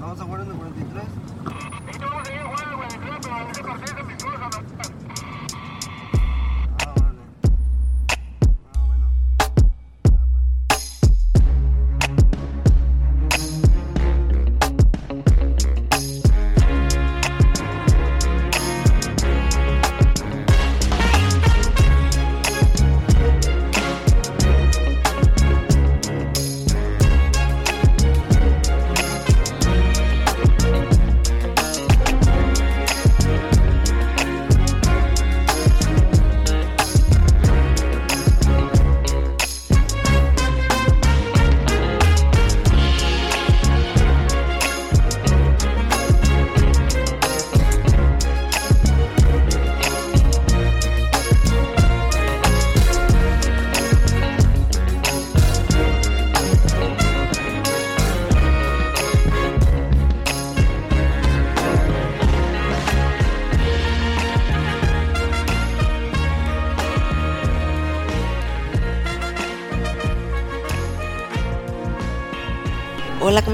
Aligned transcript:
Vamos 0.00 0.20
a 0.20 0.24
jugar 0.24 0.40
en 0.40 0.50
el 0.50 0.56
43. 0.56 1.67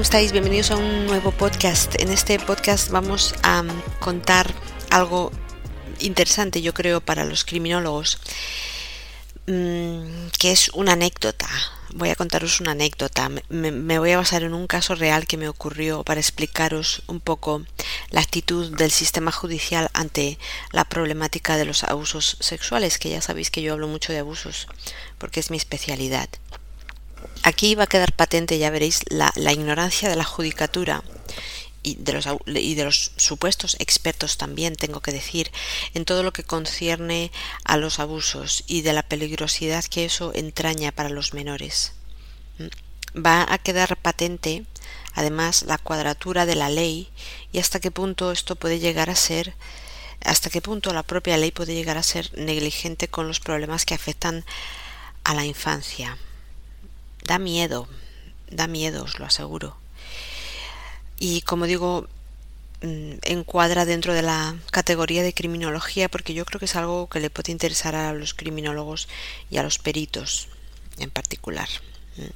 Estáis? 0.05 0.31
Bienvenidos 0.31 0.69
a 0.69 0.75
un 0.75 1.07
nuevo 1.07 1.31
podcast. 1.31 1.99
En 1.99 2.11
este 2.11 2.37
podcast 2.37 2.91
vamos 2.91 3.33
a 3.41 3.63
mm, 3.63 3.81
contar 3.99 4.53
algo 4.91 5.31
interesante, 5.97 6.61
yo 6.61 6.75
creo, 6.75 7.01
para 7.01 7.25
los 7.25 7.43
criminólogos, 7.43 8.19
mm, 9.47 10.27
que 10.37 10.51
es 10.51 10.69
una 10.75 10.91
anécdota. 10.93 11.49
Voy 11.95 12.09
a 12.09 12.15
contaros 12.15 12.61
una 12.61 12.73
anécdota. 12.73 13.29
Me, 13.29 13.71
me 13.71 13.97
voy 13.97 14.11
a 14.11 14.17
basar 14.17 14.43
en 14.43 14.53
un 14.53 14.67
caso 14.67 14.93
real 14.93 15.25
que 15.25 15.37
me 15.37 15.49
ocurrió 15.49 16.03
para 16.03 16.19
explicaros 16.19 17.01
un 17.07 17.19
poco 17.19 17.63
la 18.11 18.21
actitud 18.21 18.77
del 18.77 18.91
sistema 18.91 19.31
judicial 19.31 19.89
ante 19.93 20.37
la 20.71 20.85
problemática 20.85 21.57
de 21.57 21.65
los 21.65 21.83
abusos 21.83 22.37
sexuales, 22.41 22.99
que 22.99 23.09
ya 23.09 23.21
sabéis 23.21 23.49
que 23.49 23.63
yo 23.63 23.73
hablo 23.73 23.87
mucho 23.87 24.13
de 24.13 24.19
abusos 24.19 24.67
porque 25.17 25.39
es 25.39 25.49
mi 25.49 25.57
especialidad. 25.57 26.29
Aquí 27.43 27.75
va 27.75 27.83
a 27.83 27.87
quedar 27.87 28.13
patente, 28.13 28.57
ya 28.57 28.69
veréis, 28.69 29.01
la, 29.09 29.31
ignorancia 29.51 30.09
de 30.09 30.15
la 30.15 30.23
judicatura 30.23 31.03
y 31.83 31.95
de, 31.95 32.13
los, 32.13 32.27
y 32.47 32.75
de 32.75 32.83
los 32.83 33.11
supuestos 33.17 33.75
expertos 33.79 34.37
también, 34.37 34.75
tengo 34.75 35.01
que 35.01 35.11
decir, 35.11 35.51
en 35.93 36.05
todo 36.05 36.23
lo 36.23 36.33
que 36.33 36.43
concierne 36.43 37.31
a 37.63 37.77
los 37.77 37.99
abusos 37.99 38.63
y 38.67 38.81
de 38.81 38.93
la 38.93 39.03
peligrosidad 39.03 39.85
que 39.85 40.05
eso 40.05 40.31
entraña 40.33 40.91
para 40.91 41.09
los 41.09 41.33
menores. 41.33 41.93
Mm. 42.57 43.21
Va 43.21 43.45
a 43.47 43.57
quedar 43.59 43.97
patente, 43.97 44.65
además, 45.13 45.63
la 45.63 45.77
cuadratura 45.77 46.45
de 46.45 46.55
la 46.55 46.69
ley 46.69 47.09
y 47.51 47.59
hasta 47.59 47.79
qué 47.79 47.91
punto 47.91 48.31
esto 48.31 48.55
puede 48.55 48.79
llegar 48.79 49.09
a 49.09 49.15
ser 49.15 49.53
hasta 50.25 50.49
qué 50.49 50.61
punto 50.61 50.93
la 50.93 51.03
propia 51.03 51.37
ley 51.37 51.51
puede 51.51 51.75
llegar 51.75 51.97
a 51.97 52.03
ser 52.03 52.31
negligente 52.37 53.07
con 53.07 53.27
los 53.27 53.39
problemas 53.39 53.85
que 53.85 53.93
afectan 53.93 54.43
a 55.23 55.33
la 55.33 55.45
infancia. 55.45 56.17
Da 57.27 57.37
miedo, 57.39 57.87
da 58.59 58.67
miedo, 58.67 59.03
os 59.03 59.19
lo 59.19 59.25
aseguro. 59.25 59.75
Y 61.19 61.41
como 61.41 61.65
digo, 61.65 62.07
mm, 62.81 63.13
encuadra 63.23 63.85
dentro 63.85 64.13
de 64.13 64.21
la 64.21 64.55
categoría 64.71 65.23
de 65.23 65.33
criminología 65.33 66.09
porque 66.09 66.33
yo 66.33 66.45
creo 66.45 66.59
que 66.59 66.65
es 66.65 66.75
algo 66.75 67.07
que 67.09 67.19
le 67.19 67.29
puede 67.29 67.51
interesar 67.51 67.95
a 67.95 68.13
los 68.13 68.33
criminólogos 68.33 69.07
y 69.49 69.57
a 69.57 69.63
los 69.63 69.79
peritos 69.79 70.47
en 70.99 71.09
particular. 71.09 71.69
Mm. 72.17 72.33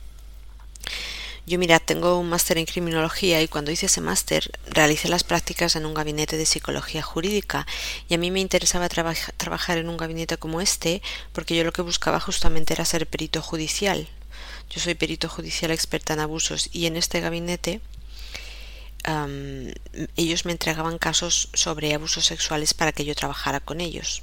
Yo 1.45 1.57
mirad, 1.57 1.81
tengo 1.83 2.19
un 2.19 2.29
máster 2.29 2.57
en 2.57 2.65
criminología 2.65 3.41
y 3.41 3.47
cuando 3.47 3.71
hice 3.71 3.87
ese 3.87 4.01
máster 4.01 4.51
realicé 4.67 5.07
las 5.09 5.23
prácticas 5.23 5.75
en 5.75 5.85
un 5.85 5.93
gabinete 5.95 6.37
de 6.37 6.45
psicología 6.45 7.01
jurídica 7.01 7.65
y 8.07 8.13
a 8.13 8.17
mí 8.17 8.29
me 8.31 8.39
interesaba 8.39 8.87
trabaja- 8.87 9.31
trabajar 9.35 9.77
en 9.79 9.89
un 9.89 9.97
gabinete 9.97 10.37
como 10.37 10.61
este 10.61 11.01
porque 11.33 11.55
yo 11.55 11.63
lo 11.63 11.73
que 11.73 11.81
buscaba 11.81 12.19
justamente 12.19 12.73
era 12.73 12.85
ser 12.85 13.07
perito 13.07 13.41
judicial. 13.41 14.07
Yo 14.69 14.79
soy 14.79 14.93
perito 14.95 15.27
judicial 15.29 15.71
experta 15.71 16.13
en 16.13 16.19
abusos 16.19 16.69
y 16.71 16.85
en 16.85 16.95
este 16.95 17.19
gabinete 17.21 17.81
ellos 20.15 20.45
me 20.45 20.51
entregaban 20.51 20.97
casos 20.99 21.49
sobre 21.53 21.93
abusos 21.93 22.25
sexuales 22.25 22.73
para 22.75 22.91
que 22.91 23.05
yo 23.05 23.15
trabajara 23.15 23.59
con 23.59 23.81
ellos 23.81 24.21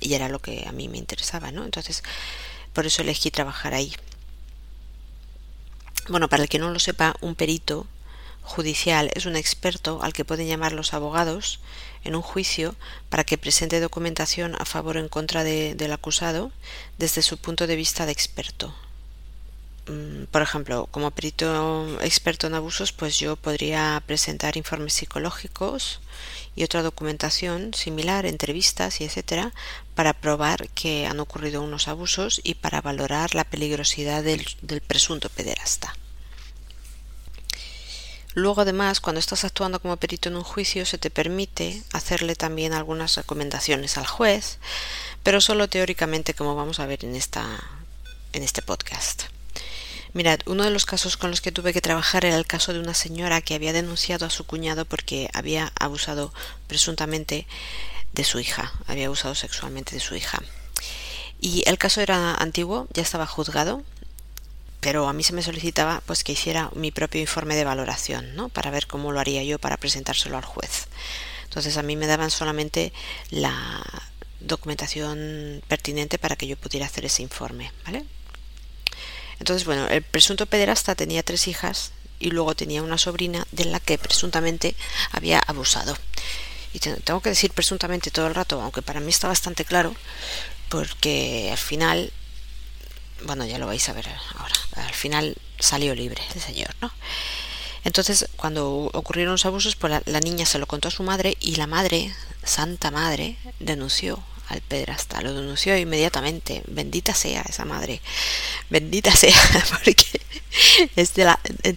y 0.00 0.14
era 0.14 0.28
lo 0.28 0.40
que 0.40 0.64
a 0.66 0.72
mí 0.72 0.88
me 0.88 0.98
interesaba, 0.98 1.52
¿no? 1.52 1.64
Entonces, 1.64 2.02
por 2.72 2.84
eso 2.86 3.02
elegí 3.02 3.30
trabajar 3.30 3.74
ahí. 3.74 3.94
Bueno, 6.08 6.28
para 6.28 6.42
el 6.42 6.48
que 6.48 6.58
no 6.58 6.70
lo 6.70 6.80
sepa, 6.80 7.14
un 7.20 7.36
perito 7.36 7.86
judicial 8.42 9.10
es 9.14 9.24
un 9.24 9.36
experto 9.36 10.02
al 10.02 10.12
que 10.12 10.24
pueden 10.24 10.48
llamar 10.48 10.72
los 10.72 10.92
abogados 10.92 11.60
en 12.02 12.14
un 12.16 12.22
juicio 12.22 12.74
para 13.08 13.24
que 13.24 13.38
presente 13.38 13.78
documentación 13.80 14.56
a 14.58 14.64
favor 14.64 14.96
o 14.96 15.00
en 15.00 15.08
contra 15.08 15.44
de- 15.44 15.74
del 15.76 15.92
acusado 15.92 16.50
desde 16.98 17.22
su 17.22 17.38
punto 17.38 17.66
de 17.66 17.76
vista 17.76 18.04
de 18.04 18.12
experto. 18.12 18.74
Mm, 19.86 20.24
Por 20.30 20.40
ejemplo, 20.42 20.88
como 20.90 21.10
perito 21.10 22.00
experto 22.00 22.46
en 22.46 22.54
abusos, 22.54 22.92
pues 22.92 23.18
yo 23.18 23.36
podría 23.36 24.02
presentar 24.06 24.56
informes 24.56 24.94
psicológicos 24.94 26.00
y 26.56 26.64
otra 26.64 26.82
documentación 26.82 27.74
similar, 27.74 28.24
entrevistas 28.26 29.00
y 29.00 29.04
etcétera, 29.04 29.52
para 29.94 30.14
probar 30.14 30.68
que 30.70 31.06
han 31.06 31.20
ocurrido 31.20 31.62
unos 31.62 31.88
abusos 31.88 32.40
y 32.44 32.54
para 32.54 32.80
valorar 32.80 33.34
la 33.34 33.44
peligrosidad 33.44 34.22
del, 34.22 34.44
presunto 34.86 35.28
pederasta. 35.28 35.94
Luego, 38.34 38.62
además, 38.62 39.00
cuando 39.00 39.20
estás 39.20 39.44
actuando 39.44 39.80
como 39.80 39.96
perito 39.96 40.28
en 40.28 40.36
un 40.36 40.42
juicio, 40.42 40.86
se 40.86 40.98
te 40.98 41.10
permite 41.10 41.82
hacerle 41.92 42.34
también 42.34 42.72
algunas 42.72 43.16
recomendaciones 43.16 43.96
al 43.96 44.06
juez, 44.06 44.58
pero 45.22 45.40
solo 45.40 45.68
teóricamente, 45.68 46.34
como 46.34 46.56
vamos 46.56 46.80
a 46.80 46.86
ver 46.86 47.04
en 47.04 47.14
este 47.14 48.62
podcast. 48.62 49.33
Mirad, 50.14 50.38
uno 50.46 50.62
de 50.62 50.70
los 50.70 50.86
casos 50.86 51.16
con 51.16 51.30
los 51.30 51.40
que 51.40 51.50
tuve 51.50 51.72
que 51.72 51.80
trabajar 51.80 52.24
era 52.24 52.36
el 52.36 52.46
caso 52.46 52.72
de 52.72 52.78
una 52.78 52.94
señora 52.94 53.40
que 53.40 53.56
había 53.56 53.72
denunciado 53.72 54.26
a 54.26 54.30
su 54.30 54.44
cuñado 54.44 54.84
porque 54.84 55.28
había 55.34 55.72
abusado 55.80 56.32
presuntamente 56.68 57.48
de 58.12 58.22
su 58.22 58.38
hija, 58.38 58.72
había 58.86 59.06
abusado 59.06 59.34
sexualmente 59.34 59.96
de 59.96 60.00
su 60.00 60.14
hija. 60.14 60.40
Y 61.40 61.64
el 61.66 61.78
caso 61.78 62.00
era 62.00 62.32
antiguo, 62.36 62.86
ya 62.94 63.02
estaba 63.02 63.26
juzgado, 63.26 63.82
pero 64.78 65.08
a 65.08 65.12
mí 65.12 65.24
se 65.24 65.32
me 65.32 65.42
solicitaba 65.42 66.00
pues 66.06 66.22
que 66.22 66.32
hiciera 66.32 66.70
mi 66.76 66.92
propio 66.92 67.20
informe 67.20 67.56
de 67.56 67.64
valoración, 67.64 68.36
¿no? 68.36 68.50
Para 68.50 68.70
ver 68.70 68.86
cómo 68.86 69.10
lo 69.10 69.18
haría 69.18 69.42
yo 69.42 69.58
para 69.58 69.78
presentárselo 69.78 70.36
al 70.36 70.44
juez. 70.44 70.86
Entonces 71.42 71.76
a 71.76 71.82
mí 71.82 71.96
me 71.96 72.06
daban 72.06 72.30
solamente 72.30 72.92
la 73.30 73.82
documentación 74.38 75.60
pertinente 75.66 76.18
para 76.18 76.36
que 76.36 76.46
yo 76.46 76.56
pudiera 76.56 76.86
hacer 76.86 77.04
ese 77.04 77.22
informe, 77.22 77.72
¿vale? 77.84 78.04
Entonces, 79.38 79.64
bueno, 79.66 79.88
el 79.88 80.02
presunto 80.02 80.46
pederasta 80.46 80.94
tenía 80.94 81.22
tres 81.22 81.48
hijas 81.48 81.92
y 82.20 82.30
luego 82.30 82.54
tenía 82.54 82.82
una 82.82 82.98
sobrina 82.98 83.46
de 83.52 83.64
la 83.66 83.80
que 83.80 83.98
presuntamente 83.98 84.74
había 85.12 85.38
abusado. 85.40 85.96
Y 86.72 86.78
te- 86.78 86.96
tengo 87.00 87.20
que 87.20 87.28
decir 87.30 87.52
presuntamente 87.52 88.10
todo 88.10 88.26
el 88.26 88.34
rato, 88.34 88.60
aunque 88.60 88.82
para 88.82 89.00
mí 89.00 89.10
está 89.10 89.28
bastante 89.28 89.64
claro, 89.64 89.94
porque 90.68 91.48
al 91.50 91.58
final, 91.58 92.12
bueno, 93.24 93.44
ya 93.44 93.58
lo 93.58 93.66
vais 93.66 93.88
a 93.88 93.92
ver 93.92 94.06
ahora, 94.38 94.54
al 94.88 94.94
final 94.94 95.36
salió 95.58 95.94
libre 95.94 96.22
el 96.34 96.40
señor, 96.40 96.74
¿no? 96.80 96.90
Entonces, 97.84 98.28
cuando 98.36 98.90
ocurrieron 98.94 99.32
los 99.32 99.44
abusos, 99.44 99.76
pues 99.76 99.90
la, 99.90 100.02
la 100.06 100.20
niña 100.20 100.46
se 100.46 100.58
lo 100.58 100.66
contó 100.66 100.88
a 100.88 100.90
su 100.90 101.02
madre 101.02 101.36
y 101.40 101.56
la 101.56 101.66
madre, 101.66 102.14
santa 102.42 102.90
madre, 102.90 103.36
denunció 103.60 104.24
al 104.48 104.60
pederasta, 104.60 105.20
lo 105.22 105.34
denunció 105.34 105.76
inmediatamente. 105.76 106.62
Bendita 106.66 107.14
sea 107.14 107.42
esa 107.48 107.64
madre, 107.64 108.00
bendita 108.70 109.14
sea, 109.16 109.36
porque 109.70 109.96
es 110.96 111.12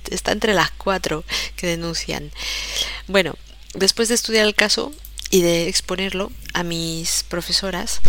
está 0.09 0.31
entre 0.31 0.53
las 0.53 0.71
cuatro 0.71 1.23
que 1.55 1.67
denuncian. 1.67 2.31
Bueno, 3.07 3.35
después 3.73 4.09
de 4.09 4.15
estudiar 4.15 4.45
el 4.45 4.55
caso 4.55 4.93
y 5.29 5.41
de 5.41 5.67
exponerlo 5.67 6.31
a 6.53 6.63
mis 6.63 7.23
profesoras, 7.23 8.01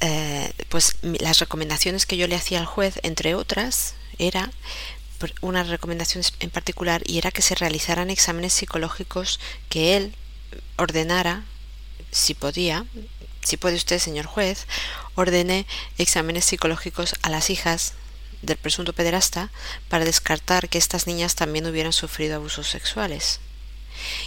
eh, 0.00 0.52
pues 0.68 0.96
las 1.02 1.38
recomendaciones 1.38 2.06
que 2.06 2.16
yo 2.16 2.26
le 2.26 2.36
hacía 2.36 2.60
al 2.60 2.66
juez, 2.66 2.98
entre 3.02 3.34
otras, 3.34 3.94
era 4.18 4.50
una 5.40 5.62
recomendación 5.62 6.22
en 6.40 6.50
particular 6.50 7.02
y 7.06 7.18
era 7.18 7.30
que 7.30 7.42
se 7.42 7.54
realizaran 7.54 8.10
exámenes 8.10 8.52
psicológicos 8.52 9.40
que 9.68 9.96
él 9.96 10.14
ordenara, 10.76 11.44
si 12.10 12.34
podía, 12.34 12.84
si 13.46 13.56
puede 13.56 13.76
usted, 13.76 14.00
señor 14.00 14.26
juez, 14.26 14.66
ordene 15.14 15.66
exámenes 15.98 16.44
psicológicos 16.44 17.14
a 17.22 17.30
las 17.30 17.48
hijas 17.48 17.94
del 18.42 18.56
presunto 18.56 18.92
pederasta 18.92 19.50
para 19.88 20.04
descartar 20.04 20.68
que 20.68 20.78
estas 20.78 21.06
niñas 21.06 21.36
también 21.36 21.66
hubieran 21.66 21.92
sufrido 21.92 22.34
abusos 22.34 22.68
sexuales. 22.68 23.38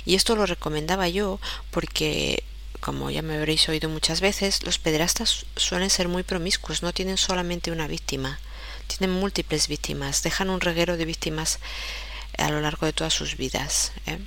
Y 0.05 0.15
esto 0.15 0.37
lo 0.37 0.45
recomendaba 0.45 1.09
yo 1.09 1.41
porque, 1.69 2.43
como 2.79 3.11
ya 3.11 3.21
me 3.21 3.35
habréis 3.35 3.67
oído 3.67 3.89
muchas 3.89 4.21
veces, 4.21 4.63
los 4.63 4.79
pederastas 4.79 5.45
suelen 5.57 5.89
ser 5.89 6.07
muy 6.07 6.23
promiscuos, 6.23 6.81
no 6.81 6.93
tienen 6.93 7.17
solamente 7.17 7.71
una 7.71 7.87
víctima, 7.87 8.39
tienen 8.87 9.19
múltiples 9.19 9.67
víctimas, 9.67 10.23
dejan 10.23 10.49
un 10.49 10.61
reguero 10.61 10.95
de 10.95 11.03
víctimas 11.03 11.59
a 12.37 12.49
lo 12.49 12.61
largo 12.61 12.85
de 12.85 12.93
todas 12.93 13.13
sus 13.13 13.35
vidas. 13.35 13.91
¿eh? 14.05 14.19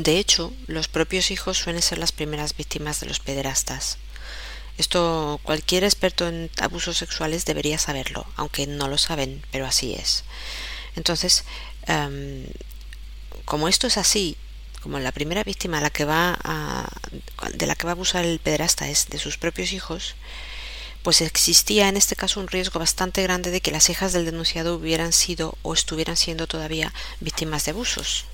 De 0.00 0.16
hecho, 0.16 0.50
los 0.66 0.88
propios 0.88 1.30
hijos 1.30 1.58
suelen 1.58 1.82
ser 1.82 1.98
las 1.98 2.10
primeras 2.10 2.56
víctimas 2.56 3.00
de 3.00 3.06
los 3.06 3.20
pederastas. 3.20 3.98
Esto 4.78 5.38
cualquier 5.42 5.84
experto 5.84 6.26
en 6.26 6.50
abusos 6.58 6.96
sexuales 6.96 7.44
debería 7.44 7.76
saberlo, 7.76 8.24
aunque 8.36 8.66
no 8.66 8.88
lo 8.88 8.96
saben, 8.96 9.44
pero 9.52 9.66
así 9.66 9.92
es. 9.92 10.24
Entonces, 10.96 11.44
em, 11.86 12.46
como 13.44 13.68
esto 13.68 13.88
es 13.88 13.98
así, 13.98 14.38
como 14.80 14.98
la 15.00 15.12
primera 15.12 15.44
víctima 15.44 15.76
de 15.76 15.82
la 15.82 15.90
que 15.90 16.06
va 16.06 16.38
a 16.42 16.88
abusar 17.90 18.24
el 18.24 18.38
pederasta 18.38 18.88
es 18.88 19.10
de 19.10 19.18
sus 19.18 19.36
propios 19.36 19.74
hijos, 19.74 20.14
pues 21.02 21.20
existía 21.20 21.90
en 21.90 21.98
este 21.98 22.16
caso 22.16 22.40
un 22.40 22.48
riesgo 22.48 22.78
bastante 22.78 23.22
grande 23.22 23.50
de 23.50 23.60
que 23.60 23.70
las 23.70 23.90
hijas 23.90 24.14
del 24.14 24.24
denunciado 24.24 24.76
hubieran 24.76 25.12
sido 25.12 25.58
o 25.60 25.74
estuvieran 25.74 26.16
siendo 26.16 26.46
todavía 26.46 26.94
víctimas 27.20 27.66
de 27.66 27.72
abusos. 27.72 28.24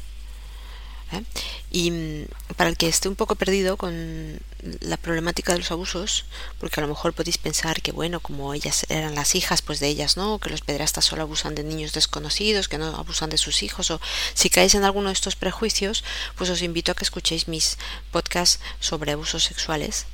¿Eh? 1.13 1.23
Y 1.71 1.91
mm, 1.91 2.27
para 2.57 2.71
el 2.71 2.77
que 2.77 2.89
esté 2.89 3.09
un 3.09 3.17
poco 3.17 3.35
perdido 3.35 3.77
con 3.77 4.41
la 4.81 4.97
problemática 4.97 5.53
de 5.53 5.59
los 5.59 5.71
abusos, 5.71 6.25
porque 6.59 6.81
a 6.81 6.83
lo 6.83 6.89
mejor 6.89 7.13
podéis 7.13 7.39
pensar 7.39 7.83
que, 7.83 7.93
bueno, 7.93 8.21
como 8.21 8.55
ellas 8.55 8.87
eran 8.89 9.15
las 9.15 9.35
hijas, 9.35 9.63
pues 9.63 9.81
de 9.81 9.89
ellas 9.89 10.17
no, 10.17 10.39
que 10.39 10.51
los 10.51 10.63
pederastas 10.63 11.05
solo 11.05 11.23
abusan 11.23 11.55
de 11.55 11.65
niños 11.65 11.93
desconocidos, 11.93 12.69
que 12.69 12.79
no 12.79 12.87
abusan 12.97 13.31
de 13.31 13.39
sus 13.39 13.63
hijos, 13.63 13.91
o 13.91 14.01
si 14.35 14.51
caéis 14.51 14.75
en 14.75 14.85
alguno 14.85 15.09
de 15.09 15.15
estos 15.15 15.37
prejuicios, 15.37 16.05
pues 16.37 16.51
os 16.51 16.63
invito 16.63 16.93
a 16.93 16.95
que 16.95 17.05
escuchéis 17.05 17.49
mis 17.49 17.79
podcasts 18.11 18.61
sobre 18.81 19.13
abusos 19.13 19.45
sexuales 19.45 20.07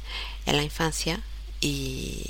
en 0.46 0.56
la 0.56 0.62
infancia 0.62 1.20
y 1.60 2.24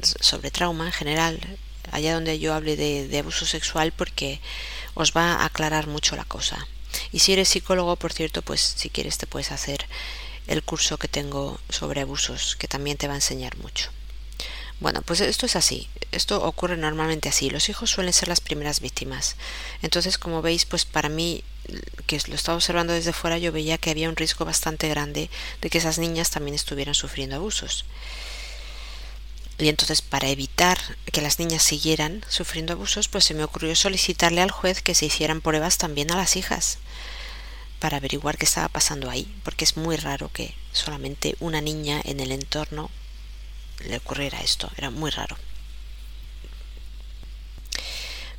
sobre 0.00 0.50
trauma 0.50 0.86
en 0.86 0.92
general, 0.92 1.58
allá 1.90 2.14
donde 2.14 2.38
yo 2.38 2.54
hable 2.54 2.76
de, 2.76 3.08
de 3.08 3.18
abuso 3.18 3.46
sexual, 3.46 3.92
porque 3.92 4.40
os 4.94 5.12
va 5.12 5.34
a 5.34 5.44
aclarar 5.44 5.86
mucho 5.86 6.16
la 6.16 6.24
cosa. 6.24 6.66
Y 7.12 7.20
si 7.20 7.32
eres 7.32 7.48
psicólogo, 7.48 7.96
por 7.96 8.12
cierto, 8.12 8.42
pues 8.42 8.60
si 8.60 8.90
quieres 8.90 9.18
te 9.18 9.26
puedes 9.26 9.52
hacer 9.52 9.86
el 10.46 10.62
curso 10.62 10.96
que 10.96 11.08
tengo 11.08 11.60
sobre 11.68 12.00
abusos, 12.00 12.56
que 12.56 12.68
también 12.68 12.96
te 12.96 13.06
va 13.06 13.14
a 13.14 13.16
enseñar 13.16 13.56
mucho. 13.58 13.90
Bueno, 14.80 15.02
pues 15.02 15.20
esto 15.20 15.46
es 15.46 15.56
así. 15.56 15.88
Esto 16.12 16.42
ocurre 16.42 16.76
normalmente 16.76 17.28
así. 17.28 17.50
Los 17.50 17.68
hijos 17.68 17.90
suelen 17.90 18.12
ser 18.12 18.28
las 18.28 18.40
primeras 18.40 18.80
víctimas. 18.80 19.36
Entonces, 19.82 20.18
como 20.18 20.40
veis, 20.40 20.64
pues 20.64 20.84
para 20.84 21.08
mí, 21.08 21.42
que 22.06 22.20
lo 22.28 22.34
estaba 22.34 22.56
observando 22.56 22.92
desde 22.92 23.12
fuera, 23.12 23.38
yo 23.38 23.50
veía 23.50 23.78
que 23.78 23.90
había 23.90 24.08
un 24.08 24.16
riesgo 24.16 24.44
bastante 24.44 24.88
grande 24.88 25.30
de 25.60 25.70
que 25.70 25.78
esas 25.78 25.98
niñas 25.98 26.30
también 26.30 26.54
estuvieran 26.54 26.94
sufriendo 26.94 27.36
abusos. 27.36 27.84
Y 29.58 29.68
entonces, 29.68 30.02
para 30.02 30.28
evitar 30.28 30.78
que 31.12 31.20
las 31.20 31.40
niñas 31.40 31.62
siguieran 31.62 32.24
sufriendo 32.28 32.72
abusos, 32.72 33.08
pues 33.08 33.24
se 33.24 33.34
me 33.34 33.42
ocurrió 33.42 33.74
solicitarle 33.74 34.40
al 34.40 34.52
juez 34.52 34.82
que 34.82 34.94
se 34.94 35.06
hicieran 35.06 35.40
pruebas 35.40 35.78
también 35.78 36.12
a 36.12 36.16
las 36.16 36.36
hijas 36.36 36.78
para 37.80 37.96
averiguar 37.96 38.38
qué 38.38 38.44
estaba 38.44 38.68
pasando 38.68 39.10
ahí, 39.10 39.32
porque 39.44 39.64
es 39.64 39.76
muy 39.76 39.96
raro 39.96 40.30
que 40.32 40.54
solamente 40.72 41.36
una 41.40 41.60
niña 41.60 42.00
en 42.04 42.20
el 42.20 42.32
entorno 42.32 42.90
le 43.84 43.96
ocurriera 43.96 44.40
esto, 44.40 44.70
era 44.76 44.90
muy 44.90 45.10
raro. 45.10 45.36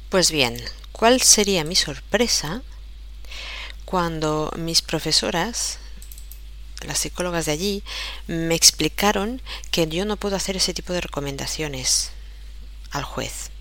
Pues 0.10 0.31
bien, 0.31 0.62
¿cuál 0.92 1.22
sería 1.22 1.63
mi 1.63 1.75
sorpresa 1.75 2.62
cuando 3.86 4.51
mis 4.57 4.81
profesoras 4.81 5.80
las 6.86 7.00
psicólogas 7.00 7.46
de 7.46 7.52
allí 7.52 7.84
me 8.28 8.56
explicaron 8.56 9.42
que 9.72 9.88
yo 9.88 10.06
no 10.06 10.18
puedo 10.18 10.36
hacer 10.36 10.56
ese 10.58 10.74
tipo 10.74 10.94
de 10.94 11.02
recomendaciones 11.02 12.12
al 12.92 13.04
juez. 13.04 13.52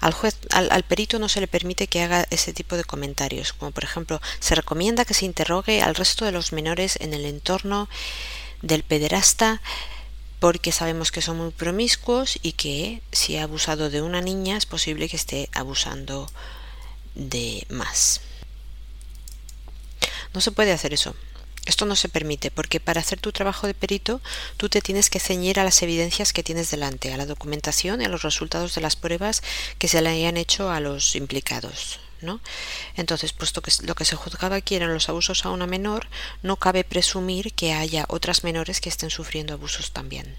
Al 0.00 0.12
juez, 0.12 0.36
al, 0.50 0.82
perito 0.84 1.18
no 1.18 1.28
se 1.28 1.40
le 1.40 1.48
permite 1.48 1.88
que 1.88 2.02
haga 2.02 2.26
ese 2.30 2.52
tipo 2.52 2.76
de 2.76 2.84
comentarios, 2.84 3.52
como 3.52 3.72
por 3.72 3.82
ejemplo, 3.82 4.20
se 4.38 4.54
recomienda 4.54 5.04
que 5.04 5.14
se 5.14 5.24
interrogue 5.24 5.82
al 5.82 5.96
resto 5.96 6.24
de 6.24 6.32
los 6.32 6.52
menores 6.52 6.96
en 7.00 7.12
el 7.14 7.24
entorno 7.24 7.88
del 8.62 8.84
pederasta 8.84 9.60
porque 10.38 10.70
sabemos 10.70 11.10
que 11.10 11.22
son 11.22 11.38
muy 11.38 11.50
promiscuos 11.50 12.38
y 12.42 12.52
que 12.52 13.02
si 13.10 13.36
ha 13.36 13.42
abusado 13.42 13.90
de 13.90 14.02
una 14.02 14.20
niña 14.20 14.56
es 14.56 14.66
posible 14.66 15.08
que 15.08 15.16
esté 15.16 15.48
abusando 15.52 16.30
de 17.16 17.66
más. 17.68 18.20
No 20.32 20.40
se 20.40 20.52
puede 20.52 20.72
hacer 20.72 20.94
eso. 20.94 21.16
Esto 21.68 21.84
no 21.84 21.96
se 21.96 22.08
permite 22.08 22.50
porque 22.50 22.80
para 22.80 23.02
hacer 23.02 23.20
tu 23.20 23.30
trabajo 23.30 23.66
de 23.66 23.74
perito 23.74 24.22
tú 24.56 24.70
te 24.70 24.80
tienes 24.80 25.10
que 25.10 25.20
ceñir 25.20 25.60
a 25.60 25.64
las 25.64 25.82
evidencias 25.82 26.32
que 26.32 26.42
tienes 26.42 26.70
delante, 26.70 27.12
a 27.12 27.18
la 27.18 27.26
documentación 27.26 28.00
y 28.00 28.06
a 28.06 28.08
los 28.08 28.22
resultados 28.22 28.74
de 28.74 28.80
las 28.80 28.96
pruebas 28.96 29.42
que 29.76 29.86
se 29.86 30.00
le 30.00 30.08
hayan 30.08 30.38
hecho 30.38 30.70
a 30.70 30.80
los 30.80 31.14
implicados. 31.14 32.00
¿no? 32.22 32.40
Entonces, 32.96 33.34
puesto 33.34 33.60
que 33.60 33.70
lo 33.82 33.94
que 33.94 34.06
se 34.06 34.16
juzgaba 34.16 34.56
aquí 34.56 34.76
eran 34.76 34.94
los 34.94 35.10
abusos 35.10 35.44
a 35.44 35.50
una 35.50 35.66
menor, 35.66 36.08
no 36.42 36.56
cabe 36.56 36.84
presumir 36.84 37.52
que 37.52 37.74
haya 37.74 38.06
otras 38.08 38.44
menores 38.44 38.80
que 38.80 38.88
estén 38.88 39.10
sufriendo 39.10 39.52
abusos 39.52 39.92
también. 39.92 40.38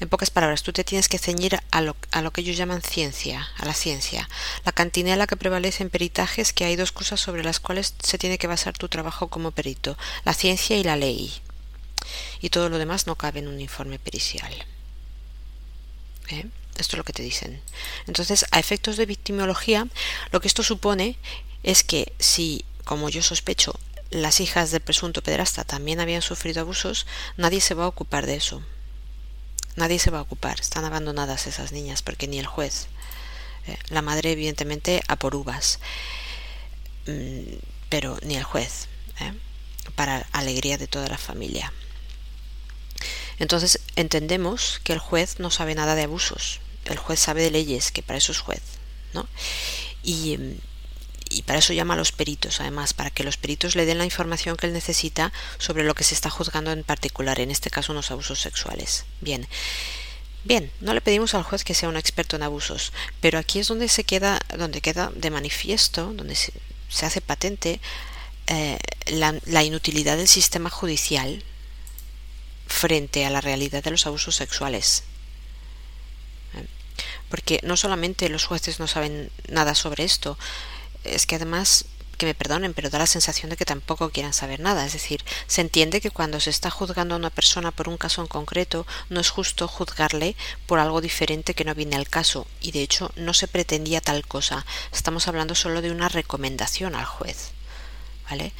En 0.00 0.08
pocas 0.08 0.30
palabras, 0.30 0.62
tú 0.62 0.72
te 0.72 0.84
tienes 0.84 1.08
que 1.08 1.18
ceñir 1.18 1.58
a 1.70 1.80
lo, 1.80 1.96
a 2.12 2.22
lo 2.22 2.32
que 2.32 2.42
ellos 2.42 2.56
llaman 2.56 2.82
ciencia, 2.82 3.48
a 3.58 3.64
la 3.64 3.74
ciencia. 3.74 4.28
La 4.64 4.72
cantinela 4.72 5.26
que 5.26 5.36
prevalece 5.36 5.82
en 5.82 5.90
peritaje 5.90 6.40
es 6.40 6.52
que 6.52 6.64
hay 6.64 6.76
dos 6.76 6.92
cosas 6.92 7.20
sobre 7.20 7.42
las 7.42 7.58
cuales 7.58 7.94
se 8.00 8.18
tiene 8.18 8.38
que 8.38 8.46
basar 8.46 8.78
tu 8.78 8.88
trabajo 8.88 9.28
como 9.28 9.50
perito, 9.50 9.98
la 10.24 10.34
ciencia 10.34 10.76
y 10.76 10.84
la 10.84 10.96
ley. 10.96 11.32
Y 12.40 12.50
todo 12.50 12.68
lo 12.68 12.78
demás 12.78 13.06
no 13.06 13.16
cabe 13.16 13.40
en 13.40 13.48
un 13.48 13.60
informe 13.60 13.98
pericial. 13.98 14.52
¿Eh? 16.30 16.46
Esto 16.76 16.94
es 16.94 16.98
lo 16.98 17.04
que 17.04 17.12
te 17.12 17.24
dicen. 17.24 17.60
Entonces, 18.06 18.46
a 18.52 18.60
efectos 18.60 18.96
de 18.96 19.06
victimología, 19.06 19.88
lo 20.30 20.40
que 20.40 20.46
esto 20.46 20.62
supone 20.62 21.16
es 21.64 21.82
que 21.82 22.12
si, 22.20 22.64
como 22.84 23.08
yo 23.08 23.20
sospecho, 23.20 23.74
las 24.10 24.40
hijas 24.40 24.70
del 24.70 24.80
presunto 24.80 25.22
pederasta 25.22 25.64
también 25.64 26.00
habían 26.00 26.22
sufrido 26.22 26.60
abusos, 26.60 27.06
nadie 27.36 27.60
se 27.60 27.74
va 27.74 27.84
a 27.84 27.88
ocupar 27.88 28.26
de 28.26 28.36
eso. 28.36 28.62
Nadie 29.78 30.00
se 30.00 30.10
va 30.10 30.18
a 30.18 30.22
ocupar, 30.22 30.58
están 30.58 30.84
abandonadas 30.84 31.46
esas 31.46 31.70
niñas 31.70 32.02
porque 32.02 32.26
ni 32.26 32.40
el 32.40 32.46
juez, 32.46 32.88
eh, 33.68 33.78
la 33.90 34.02
madre 34.02 34.32
evidentemente 34.32 35.02
a 35.06 35.14
por 35.14 35.36
uvas, 35.36 35.78
mm, 37.06 37.54
pero 37.88 38.18
ni 38.22 38.34
el 38.34 38.42
juez, 38.42 38.88
eh, 39.20 39.32
para 39.94 40.26
alegría 40.32 40.78
de 40.78 40.88
toda 40.88 41.06
la 41.06 41.16
familia. 41.16 41.72
Entonces 43.38 43.78
entendemos 43.94 44.80
que 44.82 44.92
el 44.92 44.98
juez 44.98 45.38
no 45.38 45.52
sabe 45.52 45.76
nada 45.76 45.94
de 45.94 46.02
abusos, 46.02 46.58
el 46.86 46.98
juez 46.98 47.20
sabe 47.20 47.42
de 47.42 47.52
leyes, 47.52 47.92
que 47.92 48.02
para 48.02 48.18
eso 48.18 48.32
es 48.32 48.40
juez, 48.40 48.62
¿no? 49.14 49.28
Y, 50.02 50.38
mm, 50.38 50.56
y 51.38 51.42
para 51.42 51.60
eso 51.60 51.72
llama 51.72 51.94
a 51.94 51.96
los 51.96 52.10
peritos, 52.10 52.60
además, 52.60 52.94
para 52.94 53.10
que 53.10 53.22
los 53.22 53.36
peritos 53.36 53.76
le 53.76 53.86
den 53.86 53.98
la 53.98 54.04
información 54.04 54.56
que 54.56 54.66
él 54.66 54.72
necesita 54.72 55.32
sobre 55.58 55.84
lo 55.84 55.94
que 55.94 56.02
se 56.02 56.14
está 56.14 56.30
juzgando 56.30 56.72
en 56.72 56.82
particular, 56.82 57.38
en 57.38 57.52
este 57.52 57.70
caso 57.70 57.92
unos 57.92 58.10
abusos 58.10 58.40
sexuales. 58.40 59.04
Bien. 59.20 59.46
Bien, 60.42 60.72
no 60.80 60.94
le 60.94 61.00
pedimos 61.00 61.34
al 61.34 61.44
juez 61.44 61.62
que 61.62 61.74
sea 61.74 61.88
un 61.88 61.96
experto 61.96 62.34
en 62.34 62.42
abusos, 62.42 62.92
pero 63.20 63.38
aquí 63.38 63.60
es 63.60 63.68
donde 63.68 63.86
se 63.86 64.02
queda, 64.02 64.40
donde 64.56 64.80
queda 64.80 65.12
de 65.14 65.30
manifiesto, 65.30 66.12
donde 66.12 66.34
se, 66.34 66.52
hace 67.02 67.20
patente 67.20 67.80
eh, 68.48 68.78
la, 69.06 69.62
inutilidad 69.62 70.16
del 70.16 70.26
sistema 70.26 70.70
judicial 70.70 71.44
frente 72.66 73.26
a 73.26 73.30
la 73.30 73.40
realidad 73.40 73.84
de 73.84 73.92
los 73.92 74.06
abusos 74.06 74.34
sexuales. 74.34 75.04
Porque 77.30 77.60
no 77.62 77.76
solamente 77.76 78.28
los 78.28 78.44
jueces 78.44 78.80
no 78.80 78.88
saben 78.88 79.30
nada 79.48 79.76
sobre 79.76 80.02
esto, 80.02 80.36
es 81.14 81.26
que 81.26 81.36
además 81.36 81.86
que 82.18 82.26
me 82.26 82.34
perdonen, 82.34 82.74
pero 82.74 82.90
da 82.90 82.98
la 82.98 83.06
sensación 83.06 83.48
de 83.48 83.56
que 83.56 83.64
tampoco 83.64 84.10
quieran 84.10 84.34
saber 84.34 84.60
nada. 84.60 84.84
Es 84.84 84.92
decir, 84.92 85.24
se 85.46 85.60
entiende 85.60 86.00
que 86.00 86.10
cuando 86.10 86.40
se 86.40 86.50
está 86.50 86.68
juzgando 86.68 87.14
a 87.14 87.18
una 87.18 87.30
persona 87.30 87.70
por 87.70 87.88
un 87.88 87.96
caso 87.96 88.20
en 88.20 88.26
concreto, 88.26 88.86
no 89.08 89.20
es 89.20 89.30
justo 89.30 89.68
juzgarle 89.68 90.36
por 90.66 90.80
algo 90.80 91.00
diferente 91.00 91.54
que 91.54 91.64
no 91.64 91.74
viene 91.74 91.96
al 91.96 92.08
caso, 92.08 92.46
y 92.60 92.72
de 92.72 92.82
hecho 92.82 93.12
no 93.16 93.32
se 93.32 93.48
pretendía 93.48 94.00
tal 94.00 94.26
cosa. 94.26 94.66
Estamos 94.92 95.28
hablando 95.28 95.54
solo 95.54 95.80
de 95.80 95.92
una 95.92 96.08
recomendación 96.08 96.94
al 96.94 97.06
juez. 97.06 97.52
¿Vale? 98.28 98.52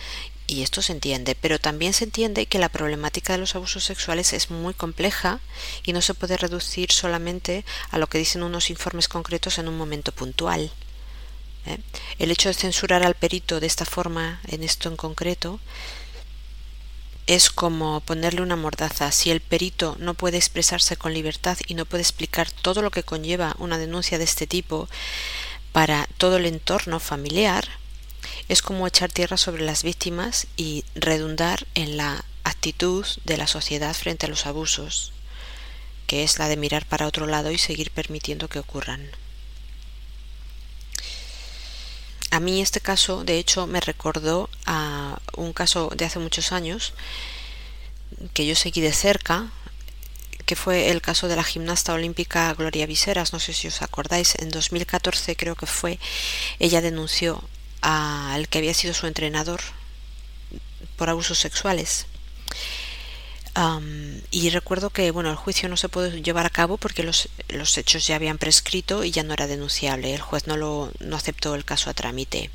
Y 0.47 0.63
esto 0.63 0.81
se 0.81 0.93
entiende, 0.93 1.35
pero 1.35 1.59
también 1.59 1.93
se 1.93 2.05
entiende 2.05 2.47
que 2.47 2.59
la 2.59 2.71
problemática 2.71 3.35
de 3.35 3.39
los 3.39 3.55
abusos 3.55 3.85
sexuales 3.85 4.33
es 4.33 4.51
muy 4.51 4.73
compleja 4.73 5.41
y 5.83 5.93
no 5.93 6.01
se 6.01 6.15
puede 6.15 6.39
reducir 6.39 6.91
solamente 6.91 7.67
a 7.91 7.99
lo 7.99 8.07
que 8.07 8.17
dicen 8.17 8.43
unos 8.43 8.71
informes 8.71 9.09
concretos 9.09 9.59
en 9.59 9.69
un 9.69 9.77
momento 9.77 10.11
puntual. 10.11 10.73
¿Eh? 11.67 11.79
El 12.19 12.31
hecho 12.31 12.49
de 12.49 12.55
censurar 12.55 13.03
al 13.03 13.15
perito 13.15 13.61
de 13.61 13.67
esta 13.67 13.85
forma, 13.85 14.41
en 14.49 14.63
esto 14.63 14.89
en 14.89 14.97
concreto, 14.97 15.61
es 17.27 17.51
como 17.51 18.01
ponerle 18.01 18.41
una 18.41 18.57
mordaza. 18.57 19.13
Si 19.13 19.31
el 19.31 19.41
perito 19.41 19.97
no 20.01 20.15
puede 20.15 20.39
expresarse 20.39 20.97
con 20.97 21.13
libertad 21.13 21.59
y 21.67 21.75
no 21.75 21.85
puede 21.85 22.03
explicar 22.03 22.51
todo 22.51 22.81
lo 22.81 22.91
que 22.91 23.03
conlleva 23.03 23.55
una 23.59 23.77
denuncia 23.77 24.17
de 24.17 24.25
este 24.25 24.47
tipo 24.47 24.89
para 25.73 26.09
todo 26.17 26.39
el 26.39 26.47
entorno 26.47 27.01
familiar, 27.01 27.69
es 28.49 28.63
como 28.63 28.87
echar 28.87 29.13
tierra 29.13 29.37
sobre 29.37 29.63
las 29.63 29.83
víctimas 29.83 30.47
y 30.57 30.85
redundar 30.95 31.67
en 31.75 31.99
la 31.99 32.25
actitud 32.45 33.07
de 33.25 33.37
la 33.37 33.47
sociedad 33.47 33.95
frente 33.95 34.25
a 34.25 34.31
los 34.31 34.47
abusos, 34.47 35.13
que 36.07 36.25
es 36.25 36.39
la 36.39 36.49
de 36.49 36.57
mirar 36.57 36.87
para 36.87 37.07
otro 37.07 37.27
lado 37.27 37.51
y 37.51 37.59
seguir 37.59 37.91
permitiendo 37.91 38.49
que 38.49 38.59
ocurran. 38.59 39.11
A 42.31 42.41
mí 42.41 42.61
este 42.61 42.81
caso, 42.81 43.25
de 43.25 43.39
hecho, 43.39 43.67
me 43.67 43.81
recordó 43.81 44.51
a 44.67 45.19
un 45.37 45.53
caso 45.53 45.91
de 45.97 46.05
hace 46.05 46.19
muchos 46.19 46.53
años 46.53 46.93
que 48.35 48.47
yo 48.47 48.55
seguí 48.55 48.81
de 48.81 48.93
cerca, 48.93 49.51
que 50.45 50.57
fue 50.57 50.91
el 50.91 51.01
caso 51.01 51.29
de 51.29 51.37
la 51.37 51.45
gimnasta 51.45 51.93
olímpica 51.93 52.53
Gloria 52.55 52.87
Viseras, 52.87 53.33
no 53.33 53.41
sé 53.41 53.53
si 53.53 53.69
os 53.69 53.83
acordáis, 53.83 54.35
en 54.39 54.51
2014 54.51 55.37
creo 55.37 55.55
que 55.57 55.67
fue, 55.67 55.99
ella 56.59 56.81
denunció 56.81 57.43
al 57.81 58.49
que 58.49 58.59
había 58.59 58.75
sido 58.75 58.95
su 58.95 59.07
entrenador 59.07 59.61
por 60.97 61.09
abusos 61.11 61.39
sexuales. 61.39 62.07
Y 64.31 64.51
recuerdo 64.51 64.91
que 64.91 65.11
bueno 65.11 65.31
el 65.31 65.37
juicio 65.37 65.69
no 65.69 65.77
se 65.77 65.89
pudo 65.89 66.09
llevar 66.11 66.47
a 66.47 66.51
cabo 66.51 66.77
porque 66.77 67.03
los, 67.03 67.29
los, 67.49 67.77
hechos 67.77 68.07
ya 68.07 68.15
habían 68.15 68.39
prescrito 68.39 69.03
y 69.03 69.11
ya 69.11 69.25
no 69.25 69.35
era 69.35 69.47
denunciable. 69.47 70.15
El 70.15 70.21
juez 70.21 70.47
no 70.47 70.57
lo 70.57 70.93
no 71.01 71.17
aceptó 71.17 71.55
el 71.55 71.65
caso 71.65 71.91
a 71.91 71.95
trámite. 71.95 72.51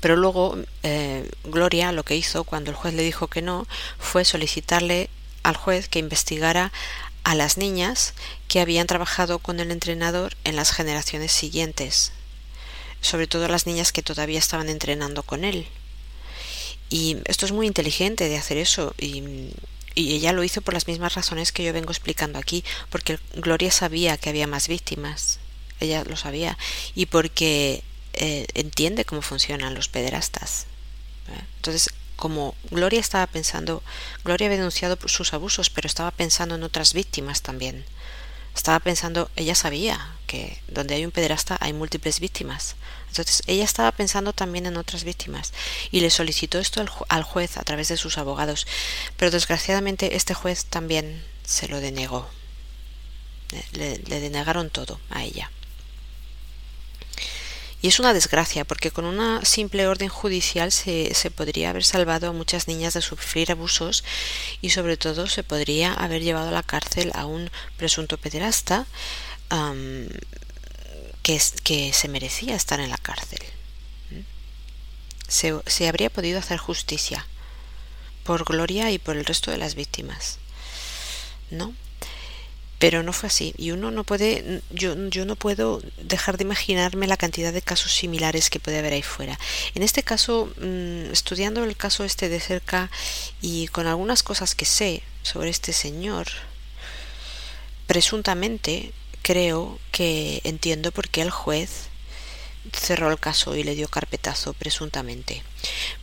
Pero 0.00 0.16
luego 0.16 0.58
eh, 0.82 1.28
Gloria 1.44 1.92
lo 1.92 2.04
que 2.04 2.16
hizo 2.16 2.44
cuando 2.44 2.70
el 2.70 2.76
juez 2.76 2.94
le 2.94 3.02
dijo 3.02 3.28
que 3.28 3.42
no 3.42 3.66
fue 3.98 4.24
solicitarle 4.24 5.10
al 5.42 5.56
juez 5.56 5.88
que 5.88 5.98
investigara 5.98 6.72
a 7.24 7.34
las 7.34 7.58
niñas 7.58 8.14
que 8.46 8.60
habían 8.60 8.86
trabajado 8.86 9.38
con 9.38 9.60
el 9.60 9.70
entrenador 9.70 10.34
en 10.44 10.56
las 10.56 10.72
generaciones 10.72 11.32
siguientes, 11.32 12.12
sobre 13.00 13.26
todo 13.26 13.48
las 13.48 13.66
niñas 13.66 13.92
que 13.92 14.02
todavía 14.02 14.38
estaban 14.38 14.68
entrenando 14.68 15.22
con 15.22 15.44
él. 15.44 15.68
Y 16.90 17.18
esto 17.24 17.46
es 17.46 17.52
muy 17.52 17.66
inteligente 17.66 18.28
de 18.28 18.36
hacer 18.36 18.56
eso 18.56 18.94
y, 18.98 19.52
y 19.94 20.14
ella 20.14 20.32
lo 20.32 20.44
hizo 20.44 20.62
por 20.62 20.74
las 20.74 20.86
mismas 20.86 21.14
razones 21.14 21.52
que 21.52 21.64
yo 21.64 21.72
vengo 21.72 21.90
explicando 21.90 22.38
aquí, 22.38 22.64
porque 22.88 23.18
Gloria 23.34 23.70
sabía 23.70 24.16
que 24.16 24.30
había 24.30 24.46
más 24.46 24.68
víctimas, 24.68 25.38
ella 25.80 26.04
lo 26.04 26.16
sabía, 26.16 26.56
y 26.94 27.06
porque 27.06 27.82
eh, 28.14 28.46
entiende 28.54 29.04
cómo 29.04 29.22
funcionan 29.22 29.74
los 29.74 29.88
pederastas. 29.88 30.66
Entonces, 31.56 31.90
como 32.16 32.54
Gloria 32.70 33.00
estaba 33.00 33.26
pensando, 33.26 33.82
Gloria 34.24 34.46
había 34.46 34.58
denunciado 34.58 34.98
sus 35.06 35.32
abusos, 35.34 35.70
pero 35.70 35.86
estaba 35.86 36.10
pensando 36.10 36.54
en 36.54 36.62
otras 36.62 36.94
víctimas 36.94 37.42
también. 37.42 37.84
Estaba 38.58 38.80
pensando, 38.80 39.30
ella 39.36 39.54
sabía 39.54 40.16
que 40.26 40.60
donde 40.66 40.96
hay 40.96 41.04
un 41.04 41.12
pederasta 41.12 41.56
hay 41.60 41.72
múltiples 41.72 42.18
víctimas. 42.18 42.74
Entonces, 43.06 43.44
ella 43.46 43.62
estaba 43.62 43.92
pensando 43.92 44.32
también 44.32 44.66
en 44.66 44.76
otras 44.76 45.04
víctimas 45.04 45.52
y 45.92 46.00
le 46.00 46.10
solicitó 46.10 46.58
esto 46.58 46.84
al, 47.08 47.22
juez 47.22 47.56
a 47.56 47.62
través 47.62 47.86
de 47.86 47.96
sus 47.96 48.18
abogados. 48.18 48.66
Pero 49.16 49.30
desgraciadamente 49.30 50.16
este 50.16 50.34
juez 50.34 50.64
también 50.64 51.24
se 51.44 51.68
lo 51.68 51.78
denegó. 51.80 52.28
le 53.74 53.98
denegaron 54.00 54.70
todo 54.70 54.98
a 55.08 55.22
ella. 55.22 55.52
Y 57.80 57.88
es 57.88 58.00
una 58.00 58.12
desgracia 58.12 58.64
porque 58.64 58.90
con 58.90 59.04
una 59.04 59.44
simple 59.44 59.86
orden 59.86 60.08
judicial 60.08 60.72
se, 60.72 61.14
se, 61.14 61.30
podría 61.30 61.70
haber 61.70 61.84
salvado 61.84 62.28
a 62.28 62.32
muchas 62.32 62.66
niñas 62.66 62.94
de 62.94 63.02
sufrir 63.02 63.52
abusos 63.52 64.02
y 64.60 64.70
sobre 64.70 64.96
todo 64.96 65.28
se 65.28 65.44
podría 65.44 65.94
haber 65.94 66.22
llevado 66.22 66.48
a 66.48 66.52
la 66.52 66.64
cárcel 66.64 67.12
a 67.14 67.24
un 67.24 67.50
presunto 67.76 68.18
pederasta 68.18 68.86
que, 71.22 71.40
que, 71.62 71.92
se 71.92 72.08
merecía 72.08 72.56
estar 72.56 72.80
en 72.80 72.90
la 72.90 72.98
cárcel. 72.98 73.40
Se, 75.28 75.54
se 75.66 75.88
habría 75.88 76.10
podido 76.10 76.38
hacer 76.38 76.58
justicia 76.58 77.26
por 78.24 78.44
Gloria 78.44 78.90
y 78.90 78.98
por 78.98 79.16
el 79.16 79.24
resto 79.24 79.50
de 79.52 79.58
las 79.58 79.74
víctimas. 79.74 80.38
¿No? 81.50 81.74
Pero 82.78 83.02
no 83.02 83.12
fue 83.12 83.26
así. 83.28 83.54
Y 83.58 83.72
uno 83.72 83.90
no 83.90 84.04
puede 84.04 84.62
yo, 84.70 84.94
yo 85.08 85.24
no 85.24 85.36
puedo 85.36 85.82
dejar 86.02 86.36
de 86.36 86.44
imaginarme 86.44 87.06
la 87.06 87.16
cantidad 87.16 87.52
de 87.52 87.62
casos 87.62 87.92
similares 87.92 88.50
que 88.50 88.60
puede 88.60 88.78
haber 88.78 88.92
ahí 88.92 89.02
fuera. 89.02 89.38
En 89.74 89.82
este 89.82 90.02
caso 90.02 90.52
mm, 90.60 91.10
estudiando 91.12 91.64
el 91.64 91.76
caso 91.76 92.04
este 92.04 92.28
de 92.28 92.40
cerca 92.40 92.90
y 93.40 93.68
con 93.68 93.86
algunas 93.86 94.22
cosas 94.22 94.54
que 94.54 94.64
sé 94.64 95.02
sobre 95.22 95.50
este 95.50 95.72
señor 95.72 96.28
presuntamente 97.86 98.92
creo 99.22 99.78
que 99.90 100.40
entiendo 100.44 100.92
por 100.92 101.08
qué 101.08 101.22
el 101.22 101.30
juez 101.30 101.88
cerró 102.72 103.10
el 103.10 103.18
caso 103.18 103.56
y 103.56 103.64
le 103.64 103.74
dio 103.74 103.88
carpetazo 103.88 104.52
presuntamente. 104.52 105.42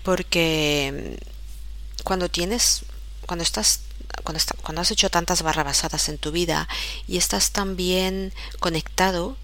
Porque 0.04 1.18
mm, 1.22 2.04
cuando 2.04 2.28
tienes 2.28 2.86
cuando 3.26 3.44
estás 3.44 3.82
cuando, 4.24 4.42
cuando 4.62 4.82
has 4.82 4.92
hecho 4.92 5.10
tantas 5.10 5.42
barrabasadas 5.42 6.10
en 6.10 6.18
tu 6.18 6.32
vida 6.32 6.68
y 7.08 7.18
estás 7.18 7.52
tan 7.52 7.76
bien 7.76 8.34
conectado 8.60 9.38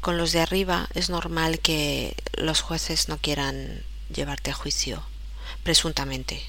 con 0.00 0.16
los 0.18 0.32
de 0.32 0.40
arriba, 0.40 0.88
es 0.94 1.10
normal 1.10 1.60
que 1.60 2.16
los 2.34 2.60
jueces 2.60 3.08
no 3.08 3.18
quieran 3.18 3.84
llevarte 4.12 4.50
a 4.50 4.54
juicio, 4.54 5.02
presuntamente, 5.62 6.42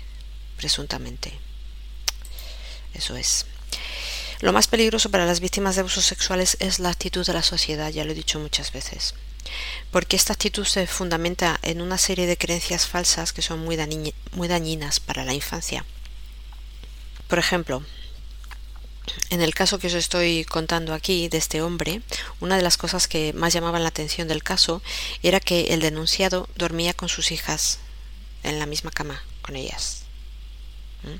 presuntamente. 0.57 1.39
Eso 2.93 3.15
es. 3.15 3.45
Lo 4.41 4.53
más 4.53 4.67
peligroso 4.67 5.09
para 5.09 5.25
las 5.25 5.39
víctimas 5.39 5.75
de 5.75 5.81
abusos 5.81 6.05
sexuales 6.05 6.57
es 6.59 6.79
la 6.79 6.89
actitud 6.89 7.25
de 7.25 7.33
la 7.33 7.43
sociedad, 7.43 7.89
ya 7.89 8.03
lo 8.03 8.11
he 8.11 8.15
dicho 8.15 8.39
muchas 8.39 8.71
veces. 8.71 9.13
Porque 9.91 10.15
esta 10.15 10.33
actitud 10.33 10.65
se 10.65 10.87
fundamenta 10.87 11.59
en 11.61 11.81
una 11.81 11.97
serie 11.97 12.25
de 12.25 12.37
creencias 12.37 12.87
falsas 12.87 13.33
que 13.33 13.41
son 13.41 13.59
muy, 13.59 13.77
muy 14.31 14.47
dañinas 14.47 14.99
para 14.99 15.25
la 15.25 15.33
infancia. 15.33 15.85
Por 17.33 17.39
ejemplo, 17.39 17.81
en 19.31 19.41
el 19.41 19.55
caso 19.55 19.79
que 19.79 19.87
os 19.87 19.95
estoy 19.95 20.45
contando 20.45 20.93
aquí 20.93 21.29
de 21.29 21.39
este 21.39 21.63
hombre, 21.63 22.03
una 22.41 22.57
de 22.57 22.61
las 22.61 22.77
cosas 22.77 23.07
que 23.07 23.33
más 23.33 23.51
llamaban 23.53 23.81
la 23.81 23.89
atención 23.89 24.27
del 24.27 24.43
caso 24.43 24.83
era 25.23 25.39
que 25.39 25.73
el 25.73 25.79
denunciado 25.79 26.47
dormía 26.55 26.93
con 26.93 27.09
sus 27.09 27.31
hijas 27.31 27.79
en 28.43 28.59
la 28.59 28.67
misma 28.67 28.91
cama 28.91 29.23
con 29.41 29.55
ellas. 29.55 30.03
¿Mm? 31.01 31.17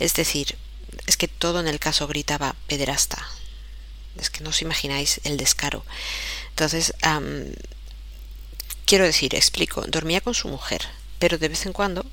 Es 0.00 0.14
decir, 0.14 0.58
es 1.06 1.16
que 1.16 1.28
todo 1.28 1.60
en 1.60 1.68
el 1.68 1.78
caso 1.78 2.08
gritaba 2.08 2.56
pederasta. 2.66 3.24
Es 4.18 4.30
que 4.30 4.42
no 4.42 4.50
os 4.50 4.60
imagináis 4.60 5.20
el 5.22 5.36
descaro. 5.36 5.84
Entonces, 6.48 6.94
quiero 8.86 9.04
decir, 9.04 9.36
explico, 9.36 9.82
dormía 9.82 10.20
con 10.20 10.34
su 10.34 10.48
mujer, 10.48 10.82
pero 11.20 11.38
de 11.38 11.46
vez 11.46 11.64
en 11.64 11.72
cuando, 11.72 12.04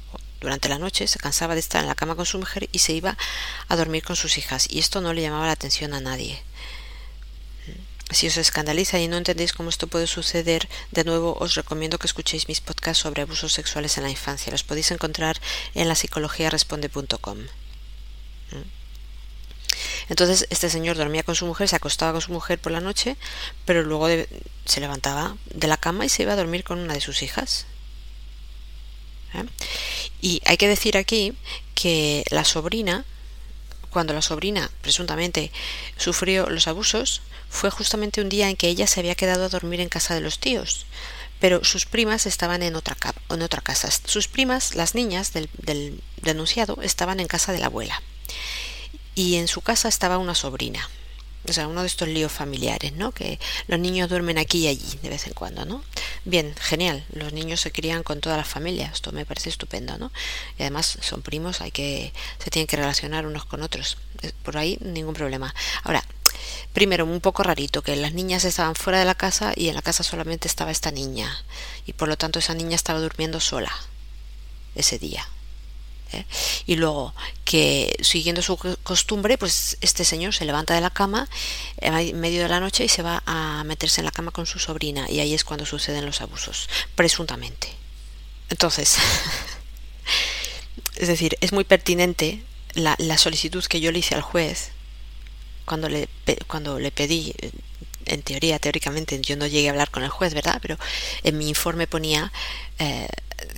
durante 0.42 0.68
la 0.68 0.80
noche 0.80 1.08
se 1.08 1.20
cansaba 1.20 1.54
de 1.54 1.62
estar 1.62 1.82
en 1.82 1.88
la 1.88 1.96
cama 1.96 2.16
con 2.16 2.26
su 2.26 2.38
mujer 2.38 2.68
y 2.72 2.80
se 2.80 2.94
iba 2.94 3.18
a 3.70 3.76
dormir 3.76 4.04
con 4.04 4.16
sus 4.16 4.38
hijas, 4.38 4.68
y 4.70 4.80
esto 4.80 5.00
no 5.00 5.14
le 5.14 5.22
llamaba 5.22 5.46
la 5.46 5.54
atención 5.54 5.94
a 5.94 6.02
nadie. 6.02 6.44
Si 8.10 8.28
os 8.28 8.36
escandaliza 8.36 9.00
y 9.00 9.08
no 9.08 9.16
entendéis 9.16 9.54
cómo 9.54 9.70
esto 9.70 9.88
puede 9.88 10.06
suceder, 10.06 10.68
de 10.92 11.06
nuevo 11.06 11.38
os 11.40 11.56
recomiendo 11.56 11.98
que 11.98 12.08
escuchéis 12.08 12.50
mis 12.50 12.60
podcasts 12.60 13.02
sobre 13.02 13.22
abusos 13.22 13.54
sexuales 13.54 13.96
en 13.98 14.04
la 14.04 14.10
infancia. 14.10 14.52
Los 14.52 14.64
podéis 14.64 14.92
encontrar 14.92 15.40
en 15.76 15.88
la 15.88 15.96
psicologiaresponde.com. 15.96 17.38
Entonces 20.10 20.46
este 20.50 20.70
señor 20.70 20.98
dormía 20.98 21.24
con 21.24 21.36
su 21.36 21.46
mujer, 21.46 21.70
se 21.70 21.78
acostaba 21.78 22.12
con 22.12 22.22
su 22.22 22.34
mujer 22.34 22.60
por 22.60 22.74
la 22.74 22.82
noche, 22.82 23.16
pero 23.64 23.82
luego 23.82 24.08
se 24.66 24.82
levantaba 24.82 25.38
de 25.46 25.68
la 25.68 25.78
cama 25.78 26.06
y 26.06 26.10
se 26.10 26.24
iba 26.24 26.34
a 26.34 26.36
dormir 26.36 26.66
con 26.66 26.80
una 26.80 26.94
de 26.94 27.00
sus 27.02 27.24
hijas. 27.24 27.66
¿eh? 29.34 29.46
Y 30.22 30.42
hay 30.46 30.58
que 30.58 30.68
decir 30.68 30.98
aquí 30.98 31.34
que 31.74 32.24
la 32.30 32.46
sobrina, 32.46 33.06
cuando 33.90 34.14
la 34.14 34.22
sobrina 34.22 34.70
presuntamente 34.82 35.52
sufrió 35.98 36.48
los 36.50 36.68
abusos, 36.68 37.22
fue 37.50 37.72
justamente 37.72 38.22
un 38.22 38.30
día 38.30 38.50
en 38.50 38.56
que 38.56 38.70
ella 38.70 38.88
se 38.88 39.00
había 39.00 39.16
quedado 39.16 39.46
a 39.46 39.50
dormir 39.50 39.82
en 39.82 39.90
casa 39.90 40.14
de 40.14 40.22
los 40.22 40.40
tíos, 40.40 40.86
pero 41.40 41.64
sus 41.64 41.88
primas 41.88 42.28
estaban 42.28 42.62
en 42.62 42.76
otra, 42.76 42.96
casa. 42.96 43.90
Sus 44.06 44.28
primas, 44.28 44.76
las 44.76 44.94
niñas 44.94 45.34
del, 45.34 45.50
del 45.58 46.02
denunciado, 46.22 46.78
estaban 46.84 47.20
en 47.20 47.28
casa 47.28 47.52
de 47.52 47.60
la 47.60 47.66
abuela. 47.66 48.02
Y 49.16 49.36
en 49.36 49.48
su 49.48 49.62
casa 49.62 49.90
estaba 49.90 50.20
una 50.20 50.36
sobrina 50.36 50.88
o 51.48 51.54
sea, 51.54 51.68
uno 51.68 51.82
de 51.82 51.88
estos 51.88 52.08
líos 52.08 52.32
familiares, 52.32 52.94
¿no? 52.94 53.12
Que 53.12 53.40
los 53.68 53.80
niños 53.80 54.10
duermen 54.10 54.38
aquí 54.38 54.60
y 54.60 54.68
allí 54.68 55.00
de 55.02 55.10
vez 55.10 55.28
en 55.28 55.34
cuando, 55.34 55.66
¿no? 55.66 55.84
Bien, 56.24 56.54
genial, 56.60 57.04
los 57.14 57.34
niños 57.34 57.62
se 57.62 57.72
crían 57.72 58.04
con 58.04 58.22
toda 58.22 58.38
la 58.38 58.44
familia, 58.44 58.92
esto 58.94 59.12
me 59.12 59.26
parece 59.26 59.50
estupendo, 59.50 59.98
¿no? 59.98 60.12
Y 60.58 60.64
además 60.64 60.98
son 61.02 61.22
primos, 61.22 61.62
hay 61.62 61.72
que, 61.72 62.14
se 62.40 62.50
tienen 62.52 62.68
que 62.68 62.78
relacionar 62.78 63.26
unos 63.26 63.46
con 63.46 63.64
otros, 63.64 63.98
por 64.44 64.58
ahí 64.58 64.78
ningún 64.82 65.14
problema. 65.14 65.54
Ahora, 65.84 66.04
primero 66.74 67.06
un 67.06 67.22
poco 67.22 67.44
rarito 67.44 67.82
que 67.82 67.96
las 67.96 68.14
niñas 68.14 68.46
estaban 68.46 68.76
fuera 68.76 69.00
de 69.00 69.06
la 69.06 69.16
casa 69.16 69.54
y 69.56 69.70
en 69.70 69.76
la 69.76 69.82
casa 69.82 70.04
solamente 70.04 70.48
estaba 70.48 70.72
esta 70.72 70.92
niña 70.92 71.44
y 71.86 71.94
por 71.94 72.08
lo 72.08 72.18
tanto 72.18 72.40
esa 72.40 72.54
niña 72.54 72.76
estaba 72.76 73.00
durmiendo 73.00 73.40
sola 73.40 73.72
ese 74.76 75.00
día. 75.00 75.28
¿Eh? 76.14 76.26
Y 76.66 76.76
luego 76.76 77.14
que 77.46 77.96
siguiendo 78.02 78.42
su 78.42 78.58
costumbre, 78.84 79.38
pues 79.38 79.78
este 79.82 80.06
señor 80.06 80.34
se 80.34 80.46
levanta 80.46 80.74
de 80.74 80.82
la 80.82 80.90
cama 80.90 81.28
en 81.78 82.20
medio 82.20 82.44
de 82.44 82.50
la 82.50 82.60
noche 82.60 82.86
y 82.86 82.90
se 82.90 83.02
va 83.02 83.24
a 83.26 83.64
meterse 83.64 84.02
en 84.02 84.06
la 84.06 84.12
cama 84.12 84.32
con 84.32 84.46
su 84.46 84.60
sobrina 84.60 85.10
y 85.10 85.20
ahí 85.20 85.34
es 85.34 85.44
cuando 85.44 85.66
suceden 85.66 86.06
los 86.06 86.22
abusos, 86.22 86.70
presuntamente. 86.96 87.70
Entonces, 88.50 88.98
es 90.96 91.08
decir, 91.08 91.38
es 91.42 91.54
muy 91.54 91.64
pertinente 91.64 92.44
la, 92.74 92.96
la 92.98 93.18
solicitud 93.18 93.64
que 93.66 93.80
yo 93.80 93.92
le 93.92 94.00
hice 94.00 94.16
al 94.16 94.22
juez 94.22 94.72
cuando 95.66 95.88
le, 95.88 96.10
cuando 96.48 96.80
le 96.80 96.92
pedí, 96.92 97.34
en 98.06 98.24
teoría, 98.24 98.60
teóricamente, 98.60 99.20
yo 99.22 99.38
no 99.38 99.48
llegué 99.48 99.70
a 99.70 99.72
hablar 99.72 99.90
con 99.90 100.04
el 100.04 100.10
juez, 100.10 100.34
¿verdad? 100.34 100.60
Pero 100.62 100.78
en 101.24 101.38
mi 101.38 101.48
informe 101.48 101.88
ponía, 101.88 102.32
eh, 102.80 103.08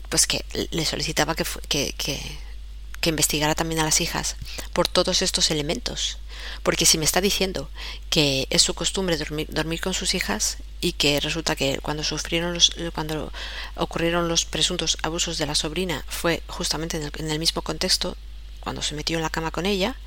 pues 0.09 0.27
que 0.27 0.45
le 0.71 0.85
solicitaba 0.85 1.35
que, 1.35 1.43
que, 1.67 1.93
que, 1.93 2.19
que 3.03 3.09
investigara 3.09 3.53
también 3.53 3.81
a 3.81 3.83
las 3.83 3.99
hijas 3.99 4.37
por 4.71 4.87
todos 4.87 5.21
estos 5.21 5.51
elementos. 5.51 6.17
Porque 6.63 6.85
si 6.85 6.97
me 6.97 7.05
está 7.05 7.19
diciendo 7.19 7.69
que 8.09 8.47
es 8.49 8.61
su 8.61 8.73
costumbre 8.73 9.17
dormir, 9.17 9.47
dormir 9.51 9.81
con 9.81 9.93
sus 9.93 10.15
hijas 10.15 10.57
y 10.79 10.93
que 10.93 11.19
resulta 11.19 11.57
que 11.57 11.79
cuando 11.81 12.03
sufrieron 12.03 12.53
los, 12.53 12.71
cuando 12.95 13.31
ocurrieron 13.75 14.29
los 14.29 14.45
presuntos 14.45 14.97
abusos 15.03 15.37
de 15.37 15.45
la 15.45 15.53
sobrina 15.53 16.05
fue 16.07 16.41
justamente 16.47 16.95
en 16.95 17.03
el, 17.03 17.11
en 17.17 17.29
el 17.29 17.39
mismo 17.39 17.61
contexto, 17.61 18.15
cuando 18.61 18.81
se 18.81 18.95
metió 18.95 19.17
en 19.17 19.23
la 19.23 19.29
cama 19.29 19.51
con 19.51 19.65
ella, 19.65 19.97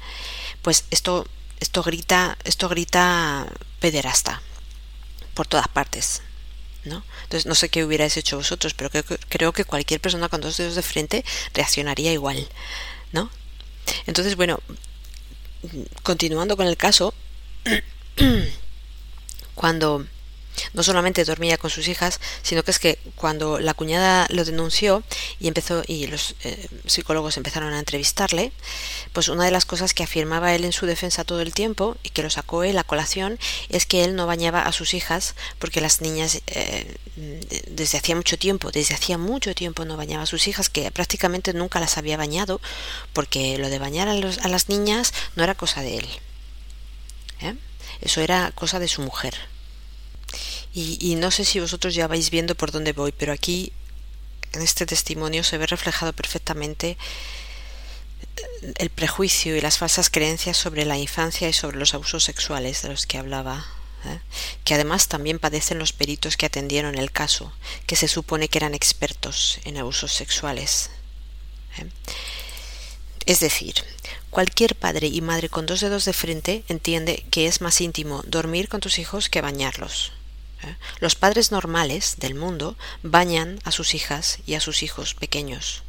pues 0.62 0.84
esto 0.90 1.26
esto 1.60 1.82
grita, 1.82 2.36
esto 2.44 2.68
grita 2.68 3.46
pederasta 3.78 4.40
por 5.34 5.46
todas 5.46 5.68
partes. 5.68 6.22
¿No? 6.86 7.04
Entonces 7.24 7.46
no 7.46 7.54
sé 7.54 7.68
qué 7.68 7.84
hubierais 7.84 8.16
hecho 8.16 8.36
vosotros, 8.36 8.74
pero 8.74 8.90
creo, 8.90 9.04
creo 9.28 9.52
que 9.52 9.64
cualquier 9.64 10.00
persona 10.00 10.28
con 10.28 10.40
dos 10.40 10.56
dedos 10.56 10.74
de 10.74 10.82
frente 10.82 11.24
reaccionaría 11.52 12.12
igual, 12.12 12.48
¿no? 13.12 13.30
Entonces, 14.06 14.36
bueno, 14.36 14.60
continuando 16.02 16.56
con 16.56 16.66
el 16.66 16.76
caso, 16.76 17.14
cuando 19.54 20.06
no 20.72 20.82
solamente 20.82 21.24
dormía 21.24 21.58
con 21.58 21.70
sus 21.70 21.88
hijas, 21.88 22.20
sino 22.42 22.62
que 22.62 22.70
es 22.70 22.78
que 22.78 22.98
cuando 23.14 23.58
la 23.58 23.74
cuñada 23.74 24.26
lo 24.30 24.44
denunció 24.44 25.02
y 25.40 25.48
empezó 25.48 25.82
y 25.86 26.06
los 26.06 26.34
eh, 26.44 26.68
psicólogos 26.86 27.36
empezaron 27.36 27.72
a 27.72 27.78
entrevistarle, 27.78 28.52
pues 29.12 29.28
una 29.28 29.44
de 29.44 29.50
las 29.50 29.64
cosas 29.64 29.94
que 29.94 30.02
afirmaba 30.02 30.54
él 30.54 30.64
en 30.64 30.72
su 30.72 30.86
defensa 30.86 31.24
todo 31.24 31.40
el 31.40 31.54
tiempo 31.54 31.96
y 32.02 32.10
que 32.10 32.22
lo 32.22 32.30
sacó 32.30 32.64
él 32.64 32.78
a 32.78 32.84
colación 32.84 33.38
es 33.68 33.86
que 33.86 34.04
él 34.04 34.16
no 34.16 34.26
bañaba 34.26 34.62
a 34.62 34.72
sus 34.72 34.94
hijas 34.94 35.34
porque 35.58 35.80
las 35.80 36.00
niñas 36.00 36.40
eh, 36.46 36.96
desde 37.68 37.98
hacía 37.98 38.16
mucho 38.16 38.38
tiempo, 38.38 38.70
desde 38.70 38.94
hacía 38.94 39.18
mucho 39.18 39.54
tiempo 39.54 39.84
no 39.84 39.96
bañaba 39.96 40.24
a 40.24 40.26
sus 40.26 40.48
hijas, 40.48 40.68
que 40.68 40.90
prácticamente 40.90 41.52
nunca 41.52 41.80
las 41.80 41.96
había 41.98 42.16
bañado 42.16 42.60
porque 43.12 43.58
lo 43.58 43.68
de 43.68 43.78
bañar 43.78 44.08
a, 44.08 44.14
los, 44.14 44.38
a 44.38 44.48
las 44.48 44.68
niñas 44.68 45.12
no 45.34 45.44
era 45.44 45.54
cosa 45.54 45.82
de 45.82 45.98
él. 45.98 46.06
¿eh? 47.40 47.54
Eso 48.00 48.20
era 48.20 48.52
cosa 48.54 48.78
de 48.78 48.88
su 48.88 49.02
mujer. 49.02 49.34
Y, 50.76 50.98
y, 51.00 51.14
no 51.14 51.30
sé 51.30 51.46
si 51.46 51.58
vosotros 51.58 51.94
ya 51.94 52.06
vais 52.06 52.28
viendo 52.28 52.54
por 52.54 52.70
dónde 52.70 52.92
voy, 52.92 53.10
pero 53.10 53.32
aquí 53.32 53.72
en 54.52 54.60
este 54.60 54.84
testimonio 54.84 55.42
se 55.42 55.56
ve 55.56 55.66
reflejado 55.66 56.12
perfectamente 56.12 56.98
el 58.76 58.90
prejuicio 58.90 59.56
y 59.56 59.60
las 59.60 59.78
falsas 59.78 60.10
creencias 60.10 60.56
sobre 60.56 60.84
la 60.84 60.98
infancia 60.98 61.48
y 61.48 61.52
sobre 61.52 61.78
los 61.78 61.94
abusos 61.94 62.24
sexuales 62.24 62.82
de 62.82 62.90
los 62.90 63.06
que 63.06 63.18
hablaba, 63.18 63.66
¿eh? 64.04 64.20
que 64.64 64.74
además 64.74 65.08
también 65.08 65.38
padecen 65.38 65.78
los 65.78 65.92
peritos 65.92 66.36
que 66.36 66.46
atendieron 66.46 66.98
el 66.98 67.12
caso, 67.12 67.52
que 67.86 67.96
se 67.96 68.08
supone 68.08 68.48
que 68.48 68.58
eran 68.58 68.74
expertos 68.74 69.60
en 69.64 69.78
abusos 69.78 70.12
sexuales. 70.12 70.90
¿eh? 71.78 71.86
Es 73.26 73.40
decir, 73.40 73.74
cualquier 74.30 74.76
padre 74.76 75.08
y 75.08 75.20
madre 75.20 75.48
con 75.48 75.66
dos 75.66 75.80
dedos 75.80 76.04
de 76.04 76.12
frente 76.12 76.64
entiende 76.68 77.24
que 77.30 77.46
es 77.46 77.60
más 77.60 77.80
íntimo 77.80 78.22
dormir 78.26 78.68
con 78.68 78.80
tus 78.80 78.98
hijos 78.98 79.28
que 79.28 79.40
bañarlos. 79.40 80.12
¿Eh? 80.62 80.76
Los 81.00 81.14
padres 81.14 81.50
normales 81.50 82.16
del 82.18 82.34
mundo 82.34 82.76
bañan 83.02 83.58
a 83.64 83.72
sus 83.72 83.94
hijas 83.94 84.38
y 84.46 84.54
a 84.54 84.60
sus 84.60 84.82
hijos 84.82 85.14
pequeños 85.14 85.82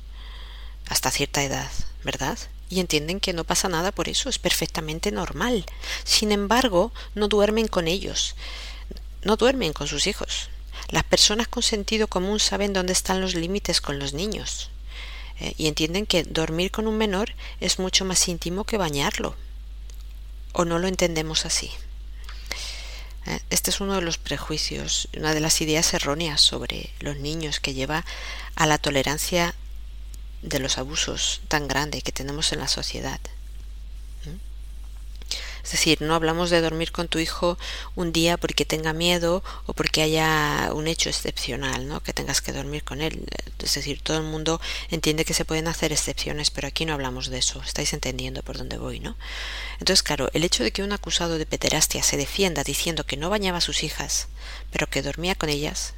hasta 0.90 1.12
cierta 1.12 1.44
edad, 1.44 1.70
¿verdad? 2.04 2.38
Y 2.70 2.80
entienden 2.80 3.20
que 3.20 3.34
no 3.34 3.44
pasa 3.44 3.70
nada 3.70 3.92
por 3.92 4.10
eso, 4.10 4.30
es 4.30 4.40
perfectamente 4.40 5.12
normal. 5.12 5.66
Sin 6.04 6.32
embargo, 6.32 6.92
no 7.16 7.28
duermen 7.28 7.68
con 7.68 7.88
ellos, 7.88 8.36
no 9.24 9.36
duermen 9.36 9.74
con 9.74 9.88
sus 9.88 10.08
hijos. 10.08 10.50
Las 10.90 11.04
personas 11.04 11.48
con 11.48 11.64
sentido 11.64 12.08
común 12.08 12.40
saben 12.40 12.74
dónde 12.74 12.94
están 12.94 13.22
los 13.22 13.36
límites 13.36 13.82
con 13.82 14.00
los 14.00 14.14
niños 14.14 14.70
eh, 15.40 15.54
y 15.58 15.68
entienden 15.68 16.06
que 16.06 16.24
dormir 16.24 16.72
con 16.72 16.88
un 16.88 16.98
menor 16.98 17.34
es 17.60 17.80
mucho 17.80 18.06
más 18.06 18.28
íntimo 18.28 18.64
que 18.64 18.78
bañarlo. 18.78 19.36
¿O 20.54 20.66
no 20.66 20.80
lo 20.80 20.88
entendemos 20.88 21.46
así? 21.46 21.72
Este 23.50 23.72
es 23.72 23.82
uno 23.82 23.96
de 23.96 24.02
los 24.02 24.18
prejuicios, 24.18 25.10
una 25.16 25.34
de 25.34 25.40
las 25.40 25.62
ideas 25.62 25.94
erróneas 25.94 26.42
sobre 26.42 26.92
los 27.00 27.18
niños 27.18 27.60
que 27.60 27.74
lleva 27.74 28.06
a 28.56 28.66
la 28.66 28.78
tolerancia 28.78 29.54
de 30.42 30.60
los 30.60 30.78
abusos 30.78 31.42
tan 31.48 31.68
grande 31.68 32.02
que 32.02 32.12
tenemos 32.12 32.52
en 32.54 32.60
la 32.60 32.68
sociedad. 32.68 33.20
Es 35.68 35.74
decir, 35.74 36.02
no 36.02 36.16
hablamos 36.16 36.50
de 36.50 36.62
dormir 36.62 36.94
con 36.94 37.10
tu 37.10 37.20
hijo 37.20 37.58
un 37.94 38.14
día 38.14 38.38
porque 38.38 38.64
tenga 38.64 38.94
miedo 38.94 39.44
o 39.66 39.74
porque 39.74 40.02
haya 40.02 40.72
un 40.74 40.88
hecho 40.88 41.10
excepcional, 41.10 41.90
¿no? 41.90 42.02
Que 42.02 42.14
tengas 42.14 42.40
que 42.40 42.54
dormir 42.54 42.86
con 42.86 43.02
él. 43.02 43.26
Es 43.60 43.74
decir, 43.74 44.00
todo 44.02 44.16
el 44.16 44.24
mundo 44.24 44.62
entiende 44.92 45.26
que 45.26 45.34
se 45.34 45.44
pueden 45.44 45.68
hacer 45.68 45.92
excepciones, 45.92 46.52
pero 46.52 46.70
aquí 46.70 46.86
no 46.86 46.94
hablamos 46.94 47.28
de 47.28 47.40
eso. 47.40 47.62
Estáis 47.64 47.92
entendiendo 47.92 48.44
por 48.44 48.58
dónde 48.58 48.78
voy, 48.78 49.02
¿no? 49.02 49.18
Entonces, 49.74 50.04
claro, 50.04 50.30
el 50.32 50.46
hecho 50.46 50.64
de 50.64 50.72
que 50.72 50.84
un 50.84 50.94
acusado 50.94 51.38
de 51.38 51.46
pederastia 51.46 52.02
se 52.02 52.16
defienda 52.16 52.64
diciendo 52.64 53.06
que 53.06 53.18
no 53.18 53.30
bañaba 53.30 53.58
a 53.58 53.62
sus 53.62 53.84
hijas, 53.84 54.30
pero 54.72 54.88
que 54.90 55.02
dormía 55.02 55.36
con 55.36 55.50
ellas, 55.50 55.96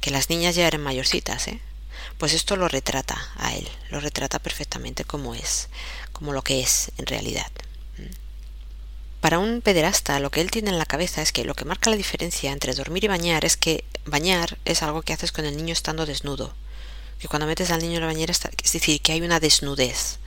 que 0.00 0.10
las 0.10 0.28
niñas 0.28 0.56
ya 0.56 0.66
eran 0.66 0.82
mayorcitas, 0.82 1.46
¿eh? 1.46 1.60
Pues 2.18 2.32
esto 2.32 2.56
lo 2.56 2.66
retrata 2.66 3.16
a 3.36 3.54
él, 3.54 3.68
lo 3.90 4.00
retrata 4.00 4.40
perfectamente 4.40 5.04
como 5.04 5.36
es, 5.36 5.68
como 6.12 6.32
lo 6.32 6.42
que 6.42 6.62
es 6.62 6.90
en 6.98 7.06
realidad. 7.06 7.46
Para 9.20 9.38
un 9.38 9.60
pederasta 9.60 10.20
lo 10.20 10.30
que 10.30 10.40
él 10.40 10.50
tiene 10.50 10.70
en 10.70 10.78
la 10.78 10.86
cabeza 10.86 11.22
es 11.22 11.32
que 11.32 11.44
lo 11.44 11.54
que 11.54 11.64
marca 11.64 11.90
la 11.90 11.96
diferencia 11.96 12.52
entre 12.52 12.74
dormir 12.74 13.04
y 13.04 13.08
bañar 13.08 13.44
es 13.44 13.56
que 13.56 13.84
bañar 14.04 14.58
es 14.64 14.82
algo 14.82 15.02
que 15.02 15.12
haces 15.12 15.32
con 15.32 15.44
el 15.44 15.56
niño 15.56 15.72
estando 15.72 16.06
desnudo. 16.06 16.54
Que 17.18 17.28
cuando 17.28 17.46
metes 17.46 17.70
al 17.70 17.80
niño 17.80 17.94
en 17.94 18.02
la 18.02 18.06
bañera 18.06 18.32
es 18.32 18.72
decir, 18.72 19.00
que 19.00 19.12
hay 19.12 19.22
una 19.22 19.40
desnudez. 19.40 20.18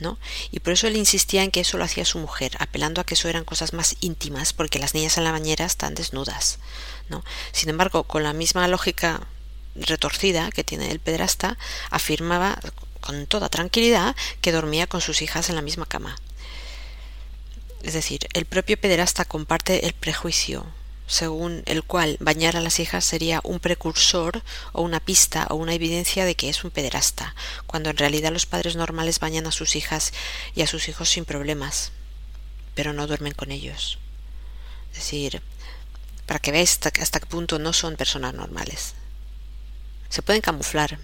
¿no? 0.00 0.18
Y 0.50 0.60
por 0.60 0.72
eso 0.72 0.86
él 0.86 0.96
insistía 0.96 1.42
en 1.42 1.50
que 1.50 1.60
eso 1.60 1.76
lo 1.76 1.84
hacía 1.84 2.04
su 2.04 2.18
mujer, 2.18 2.52
apelando 2.60 3.00
a 3.00 3.04
que 3.04 3.14
eso 3.14 3.28
eran 3.28 3.44
cosas 3.44 3.72
más 3.72 3.96
íntimas, 4.00 4.52
porque 4.52 4.78
las 4.78 4.94
niñas 4.94 5.18
en 5.18 5.24
la 5.24 5.32
bañera 5.32 5.64
están 5.64 5.94
desnudas, 5.94 6.60
¿no? 7.08 7.24
Sin 7.50 7.68
embargo, 7.68 8.04
con 8.04 8.22
la 8.22 8.32
misma 8.32 8.68
lógica 8.68 9.26
retorcida 9.74 10.50
que 10.50 10.64
tiene 10.64 10.90
el 10.90 11.00
pederasta, 11.00 11.58
afirmaba 11.90 12.60
con 13.00 13.26
toda 13.26 13.48
tranquilidad 13.48 14.14
que 14.40 14.52
dormía 14.52 14.86
con 14.86 15.00
sus 15.00 15.22
hijas 15.22 15.48
en 15.48 15.56
la 15.56 15.62
misma 15.62 15.86
cama. 15.86 16.16
Es 17.82 17.94
decir, 17.94 18.20
el 18.32 18.44
propio 18.44 18.80
pederasta 18.80 19.24
comparte 19.24 19.86
el 19.86 19.92
prejuicio 19.92 20.66
según 21.08 21.62
el 21.64 21.82
cual 21.84 22.18
bañar 22.20 22.56
a 22.56 22.60
las 22.60 22.78
hijas 22.78 23.02
sería 23.02 23.40
un 23.42 23.60
precursor 23.60 24.42
o 24.72 24.82
una 24.82 25.00
pista 25.00 25.46
o 25.48 25.54
una 25.54 25.72
evidencia 25.72 26.26
de 26.26 26.34
que 26.34 26.50
es 26.50 26.62
un 26.64 26.70
pederasta, 26.70 27.34
cuando 27.66 27.88
en 27.88 27.96
realidad 27.96 28.30
los 28.30 28.44
padres 28.44 28.76
normales 28.76 29.18
bañan 29.18 29.46
a 29.46 29.52
sus 29.52 29.74
hijas 29.74 30.12
y 30.54 30.60
a 30.60 30.66
sus 30.66 30.88
hijos 30.88 31.08
sin 31.08 31.24
problemas, 31.24 31.92
pero 32.74 32.92
no 32.92 33.06
duermen 33.06 33.32
con 33.32 33.50
ellos. 33.50 33.98
Es 34.92 34.98
decir, 34.98 35.42
para 36.26 36.40
que 36.40 36.52
veáis 36.52 36.78
hasta, 36.84 37.20
qué 37.20 37.26
punto 37.26 37.58
no 37.58 37.72
son 37.72 37.96
personas 37.96 38.34
normales. 38.34 38.94
Se 40.10 40.20
pueden 40.20 40.42
camuflar, 40.42 40.98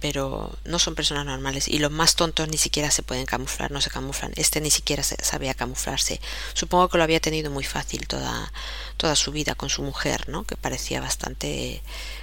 pero 0.00 0.58
no 0.64 0.78
son 0.78 0.94
personas 0.94 1.26
normales 1.26 1.68
y 1.68 1.78
los 1.78 1.90
más 1.90 2.16
tontos 2.16 2.48
ni 2.48 2.56
siquiera 2.56 2.90
se 2.90 3.02
pueden 3.02 3.26
camuflar, 3.26 3.70
no 3.70 3.80
se 3.80 3.90
camuflan. 3.90 4.32
Este 4.36 4.60
ni 4.60 4.70
siquiera 4.70 5.02
sabía 5.02 5.54
camuflarse. 5.54 6.20
Supongo 6.54 6.88
que 6.88 6.98
lo 6.98 7.04
había 7.04 7.20
tenido 7.20 7.50
muy 7.50 7.64
fácil 7.64 8.06
toda, 8.06 8.52
toda 8.96 9.14
su 9.14 9.30
vida 9.30 9.54
con 9.54 9.68
su 9.68 9.82
mujer, 9.82 10.28
¿no? 10.28 10.44
Que 10.44 10.56
parecía 10.56 11.00
bastante 11.00 11.82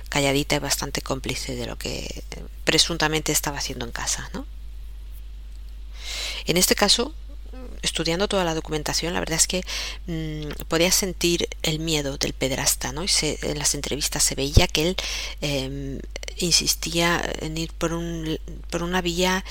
calladita 0.09 0.55
y 0.55 0.59
bastante 0.59 1.01
cómplice 1.01 1.55
de 1.55 1.67
lo 1.67 1.77
que 1.77 2.23
presuntamente 2.63 3.31
estaba 3.31 3.59
haciendo 3.59 3.85
en 3.85 3.91
casa, 3.91 4.29
¿no? 4.33 4.45
En 6.45 6.57
este 6.57 6.75
caso, 6.75 7.13
estudiando 7.81 8.27
toda 8.27 8.43
la 8.43 8.53
documentación, 8.53 9.13
la 9.13 9.19
verdad 9.19 9.39
es 9.39 9.47
que 9.47 9.63
mmm, 10.07 10.51
podía 10.67 10.91
sentir 10.91 11.47
el 11.63 11.79
miedo 11.79 12.17
del 12.17 12.33
pedrasta, 12.33 12.91
¿no? 12.91 13.03
Y 13.03 13.07
se, 13.07 13.39
en 13.41 13.59
las 13.59 13.75
entrevistas 13.75 14.23
se 14.23 14.35
veía 14.35 14.67
que 14.67 14.89
él 14.89 14.95
eh, 15.41 15.99
insistía 16.37 17.21
en 17.41 17.57
ir 17.57 17.73
por, 17.73 17.93
un, 17.93 18.39
por 18.69 18.83
una 18.83 19.01
vía, 19.01 19.43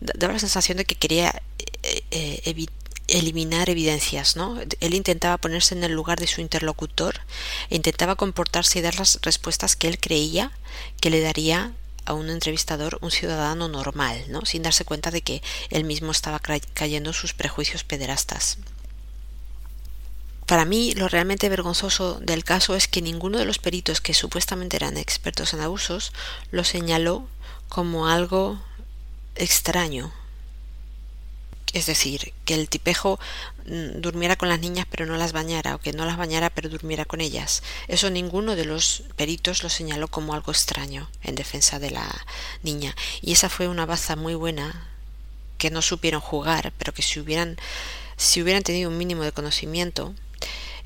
daba 0.00 0.34
la 0.34 0.38
sensación 0.38 0.78
de 0.78 0.84
que 0.84 0.94
quería 0.94 1.42
eh, 1.82 2.02
eh, 2.10 2.66
eliminar 3.08 3.70
evidencias, 3.70 4.36
¿no? 4.36 4.60
Él 4.80 4.94
intentaba 4.94 5.38
ponerse 5.38 5.74
en 5.74 5.84
el 5.84 5.92
lugar 5.92 6.18
de 6.18 6.26
su 6.26 6.40
interlocutor 6.40 7.20
intentaba 7.70 8.16
comportarse 8.16 8.78
y 8.78 8.82
dar 8.82 8.98
las 8.98 9.20
respuestas 9.22 9.76
que 9.76 9.88
él 9.88 9.98
creía 9.98 10.50
que 11.00 11.10
le 11.10 11.20
daría 11.20 11.72
a 12.06 12.14
un 12.14 12.30
entrevistador 12.30 12.98
un 13.02 13.10
ciudadano 13.10 13.68
normal, 13.68 14.24
¿no? 14.28 14.44
Sin 14.46 14.62
darse 14.62 14.84
cuenta 14.84 15.10
de 15.10 15.20
que 15.20 15.42
él 15.70 15.84
mismo 15.84 16.12
estaba 16.12 16.40
cayendo 16.40 17.10
en 17.10 17.14
sus 17.14 17.34
prejuicios 17.34 17.84
pederastas. 17.84 18.58
Para 20.46 20.64
mí, 20.64 20.94
lo 20.94 21.08
realmente 21.08 21.48
vergonzoso 21.48 22.20
del 22.20 22.44
caso 22.44 22.76
es 22.76 22.86
que 22.86 23.02
ninguno 23.02 23.38
de 23.38 23.44
los 23.44 23.58
peritos 23.58 24.00
que 24.00 24.14
supuestamente 24.14 24.76
eran 24.76 24.96
expertos 24.96 25.52
en 25.52 25.60
abusos 25.60 26.12
lo 26.52 26.62
señaló 26.62 27.26
como 27.68 28.06
algo 28.06 28.60
extraño, 29.34 30.12
es 31.72 31.86
decir, 31.86 32.32
que 32.44 32.54
el 32.54 32.68
tipejo 32.68 33.18
mm, 33.66 34.00
durmiera 34.00 34.36
con 34.36 34.48
las 34.48 34.60
niñas 34.60 34.86
pero 34.90 35.06
no 35.06 35.16
las 35.16 35.32
bañara, 35.32 35.74
o 35.74 35.78
que 35.78 35.92
no 35.92 36.06
las 36.06 36.16
bañara 36.16 36.50
pero 36.50 36.68
durmiera 36.68 37.04
con 37.04 37.20
ellas. 37.20 37.62
Eso 37.88 38.10
ninguno 38.10 38.56
de 38.56 38.64
los 38.64 39.04
peritos 39.16 39.62
lo 39.62 39.68
señaló 39.68 40.08
como 40.08 40.34
algo 40.34 40.52
extraño 40.52 41.10
en 41.22 41.34
defensa 41.34 41.78
de 41.78 41.90
la 41.90 42.08
niña. 42.62 42.94
Y 43.20 43.32
esa 43.32 43.48
fue 43.48 43.68
una 43.68 43.86
baza 43.86 44.16
muy 44.16 44.34
buena 44.34 44.88
que 45.58 45.70
no 45.70 45.82
supieron 45.82 46.20
jugar, 46.20 46.72
pero 46.78 46.92
que 46.92 47.02
si 47.02 47.20
hubieran, 47.20 47.56
si 48.16 48.42
hubieran 48.42 48.62
tenido 48.62 48.90
un 48.90 48.98
mínimo 48.98 49.22
de 49.22 49.32
conocimiento, 49.32 50.14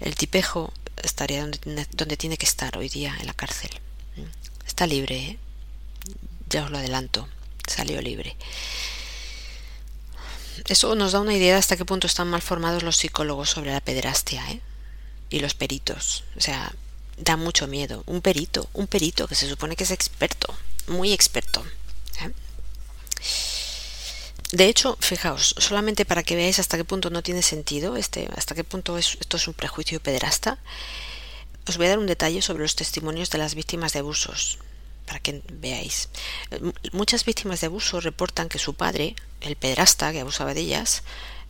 el 0.01 0.15
tipejo 0.15 0.73
estaría 1.03 1.41
donde, 1.41 1.87
donde 1.93 2.17
tiene 2.17 2.37
que 2.37 2.47
estar 2.47 2.77
hoy 2.77 2.89
día, 2.89 3.17
en 3.21 3.27
la 3.27 3.35
cárcel. 3.35 3.71
Está 4.67 4.87
libre, 4.87 5.17
¿eh? 5.17 5.39
ya 6.49 6.65
os 6.65 6.71
lo 6.71 6.79
adelanto, 6.79 7.29
salió 7.67 8.01
libre. 8.01 8.37
Eso 10.69 10.95
nos 10.95 11.13
da 11.13 11.21
una 11.21 11.35
idea 11.35 11.55
de 11.55 11.59
hasta 11.59 11.77
qué 11.77 11.85
punto 11.85 12.07
están 12.07 12.29
mal 12.29 12.43
formados 12.43 12.83
los 12.83 12.97
psicólogos 12.97 13.51
sobre 13.51 13.73
la 13.73 13.81
pederastia 13.81 14.49
¿eh? 14.51 14.61
y 15.31 15.41
los 15.41 15.55
peritos. 15.55 16.25
O 16.37 16.41
sea, 16.41 16.73
da 17.17 17.37
mucho 17.37 17.67
miedo. 17.67 18.03
Un 18.07 18.21
perito, 18.21 18.69
un 18.73 18.87
perito 18.87 19.27
que 19.29 19.35
se 19.35 19.49
supone 19.49 19.77
que 19.77 19.85
es 19.85 19.91
experto, 19.91 20.55
muy 20.87 21.13
experto. 21.13 21.65
¿eh? 22.23 22.31
De 24.53 24.67
hecho, 24.67 24.97
fijaos, 25.01 25.55
solamente 25.59 26.05
para 26.05 26.23
que 26.23 26.37
veáis 26.37 26.59
hasta 26.59 26.77
qué 26.77 26.85
punto 26.85 27.11
no 27.11 27.23
tiene 27.23 27.43
sentido, 27.43 27.97
este, 27.97 28.29
hasta 28.37 28.55
qué 28.55 28.65
punto 28.65 28.99
esto 28.99 29.37
es 29.37 29.49
un 29.49 29.55
prejuicio 29.55 30.01
pederasta, 30.01 30.59
os 31.69 31.77
voy 31.77 31.87
a 31.87 31.91
dar 31.91 31.99
un 31.99 32.07
detalle 32.07 32.43
sobre 32.43 32.63
los 32.63 32.75
testimonios 32.75 33.31
de 33.31 33.39
las 33.39 33.55
víctimas 33.55 33.93
de 33.93 34.01
abusos 34.01 34.59
para 35.11 35.19
que 35.19 35.43
veáis. 35.55 36.09
Muchas 36.93 37.25
víctimas 37.25 37.61
de 37.61 37.67
abuso 37.67 37.99
reportan 37.99 38.49
que 38.49 38.61
su 38.61 38.75
padre, 38.75 39.17
el 39.41 39.57
pederasta 39.57 40.13
que 40.13 40.21
abusaba 40.21 40.55
de 40.55 40.61
ellas, 40.61 41.03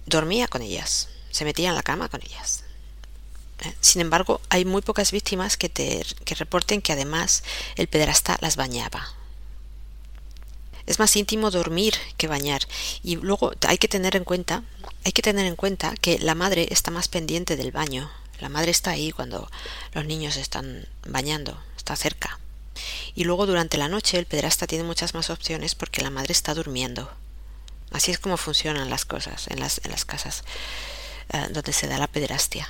dormía 0.07 0.49
con 0.49 0.63
ellas, 0.63 1.11
se 1.31 1.45
metía 1.45 1.69
en 1.69 1.75
la 1.75 1.83
cama 1.83 2.09
con 2.09 2.23
ellas. 2.23 2.65
¿Eh? 3.61 3.75
Sin 3.83 4.01
embargo, 4.01 4.41
hay 4.49 4.65
muy 4.65 4.81
pocas 4.81 5.13
víctimas 5.13 5.59
que, 5.59 5.69
te, 5.69 6.03
reporten 6.39 6.81
que 6.81 6.95
además 6.95 7.45
el 7.77 7.87
pederasta 7.87 8.39
las 8.41 8.57
bañaba. 8.57 9.13
Es 10.87 10.99
más 10.99 11.15
íntimo 11.15 11.51
dormir 11.51 11.93
que 12.17 12.29
bañar. 12.29 12.63
Y 13.03 13.17
luego 13.17 13.53
hay 13.69 13.77
que 13.77 13.89
tener 13.89 14.17
en 14.17 14.25
cuenta, 14.25 14.65
hay 15.05 15.13
que 15.13 15.21
tener 15.21 15.45
en 15.45 15.57
cuenta 15.57 15.95
que 16.01 16.19
la 16.19 16.35
madre 16.35 16.69
está 16.71 16.91
más 16.91 17.09
pendiente 17.09 17.57
del 17.57 17.73
baño. 17.73 18.11
La 18.39 18.49
madre 18.49 18.71
está 18.71 18.93
ahí 18.93 19.13
cuando 19.13 19.51
los 19.93 20.07
niños 20.07 20.39
están 20.39 20.89
bañando, 21.07 21.63
está 21.77 21.95
cerca. 21.95 22.41
Y 23.15 23.25
luego 23.25 23.47
durante 23.47 23.79
la 23.79 23.89
noche 23.89 24.19
el 24.19 24.27
pederasta 24.27 24.67
tiene 24.67 24.85
muchas 24.85 25.15
más 25.15 25.31
opciones 25.31 25.75
porque 25.75 26.03
la 26.03 26.11
madre 26.11 26.33
está 26.33 26.55
durmiendo. 26.55 27.11
Así 27.91 28.11
es 28.11 28.19
como 28.19 28.37
funcionan 28.37 28.91
las 28.91 29.05
cosas 29.05 29.49
en 29.49 29.61
las, 29.61 29.81
en 29.85 29.91
las 29.91 30.05
casas 30.05 30.45
eh, 31.33 31.47
donde 31.51 31.73
se 31.73 31.87
da 31.87 31.99
la 31.99 32.07
pederastia. 32.07 32.69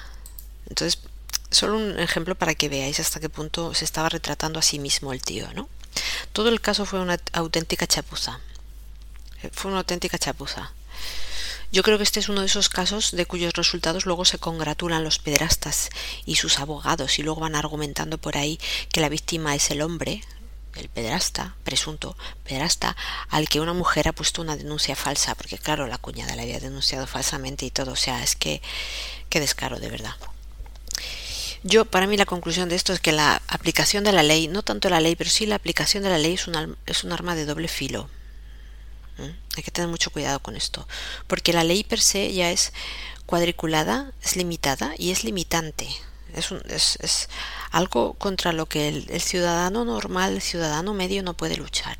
Entonces, 0.68 1.02
solo 1.50 1.76
un 1.76 1.98
ejemplo 1.98 2.34
para 2.34 2.54
que 2.54 2.68
veáis 2.68 3.00
hasta 3.00 3.20
qué 3.20 3.28
punto 3.28 3.74
se 3.74 3.84
estaba 3.84 4.08
retratando 4.08 4.58
a 4.58 4.62
sí 4.62 4.78
mismo 4.78 5.12
el 5.12 5.22
tío, 5.22 5.52
¿no? 5.54 5.68
Todo 6.32 6.48
el 6.48 6.60
caso 6.60 6.86
fue 6.86 7.00
una 7.00 7.18
auténtica 7.32 7.86
chapuza. 7.86 8.40
Eh, 9.42 9.50
fue 9.52 9.70
una 9.70 9.80
auténtica 9.80 10.18
chapuza. 10.18 10.72
Yo 11.72 11.84
creo 11.84 11.98
que 11.98 12.04
este 12.04 12.18
es 12.18 12.28
uno 12.28 12.40
de 12.40 12.48
esos 12.48 12.68
casos 12.68 13.12
de 13.12 13.26
cuyos 13.26 13.52
resultados 13.54 14.04
luego 14.04 14.24
se 14.24 14.38
congratulan 14.38 15.04
los 15.04 15.20
pederastas 15.20 15.90
y 16.26 16.34
sus 16.34 16.58
abogados 16.58 17.18
y 17.18 17.22
luego 17.22 17.42
van 17.42 17.54
argumentando 17.54 18.18
por 18.18 18.36
ahí 18.36 18.58
que 18.92 19.00
la 19.00 19.08
víctima 19.08 19.54
es 19.54 19.70
el 19.70 19.82
hombre, 19.82 20.24
el 20.74 20.88
pederasta, 20.88 21.54
presunto 21.62 22.16
pederasta, 22.42 22.96
al 23.28 23.48
que 23.48 23.60
una 23.60 23.72
mujer 23.72 24.08
ha 24.08 24.12
puesto 24.12 24.42
una 24.42 24.56
denuncia 24.56 24.96
falsa, 24.96 25.36
porque 25.36 25.58
claro, 25.58 25.86
la 25.86 25.98
cuñada 25.98 26.34
le 26.34 26.42
había 26.42 26.58
denunciado 26.58 27.06
falsamente 27.06 27.66
y 27.66 27.70
todo, 27.70 27.92
o 27.92 27.96
sea, 27.96 28.22
es 28.22 28.34
que 28.34 28.60
qué 29.28 29.38
descaro 29.38 29.78
de 29.78 29.90
verdad. 29.90 30.16
Yo, 31.62 31.84
para 31.84 32.06
mí, 32.06 32.16
la 32.16 32.24
conclusión 32.24 32.68
de 32.68 32.74
esto 32.74 32.92
es 32.92 33.00
que 33.00 33.12
la 33.12 33.42
aplicación 33.46 34.02
de 34.02 34.12
la 34.12 34.22
ley, 34.22 34.48
no 34.48 34.62
tanto 34.62 34.88
la 34.88 35.00
ley, 35.00 35.14
pero 35.14 35.28
sí 35.28 35.46
la 35.46 35.56
aplicación 35.56 36.02
de 36.02 36.08
la 36.08 36.18
ley 36.18 36.34
es 36.34 36.48
un, 36.48 36.76
es 36.86 37.04
un 37.04 37.12
arma 37.12 37.34
de 37.36 37.44
doble 37.44 37.68
filo. 37.68 38.08
Hay 39.56 39.62
que 39.62 39.70
tener 39.70 39.88
mucho 39.88 40.10
cuidado 40.10 40.40
con 40.40 40.56
esto, 40.56 40.86
porque 41.26 41.52
la 41.52 41.64
ley 41.64 41.84
per 41.84 42.00
se 42.00 42.32
ya 42.32 42.50
es 42.50 42.72
cuadriculada, 43.26 44.12
es 44.22 44.36
limitada 44.36 44.94
y 44.98 45.10
es 45.10 45.24
limitante. 45.24 45.88
Es, 46.34 46.52
un, 46.52 46.62
es 46.68 47.28
algo 47.72 48.14
contra 48.14 48.52
lo 48.52 48.66
que 48.66 48.88
el, 48.88 49.06
el 49.10 49.20
ciudadano 49.20 49.84
normal, 49.84 50.34
el 50.34 50.42
ciudadano 50.42 50.94
medio 50.94 51.22
no 51.22 51.34
puede 51.34 51.56
luchar, 51.56 51.96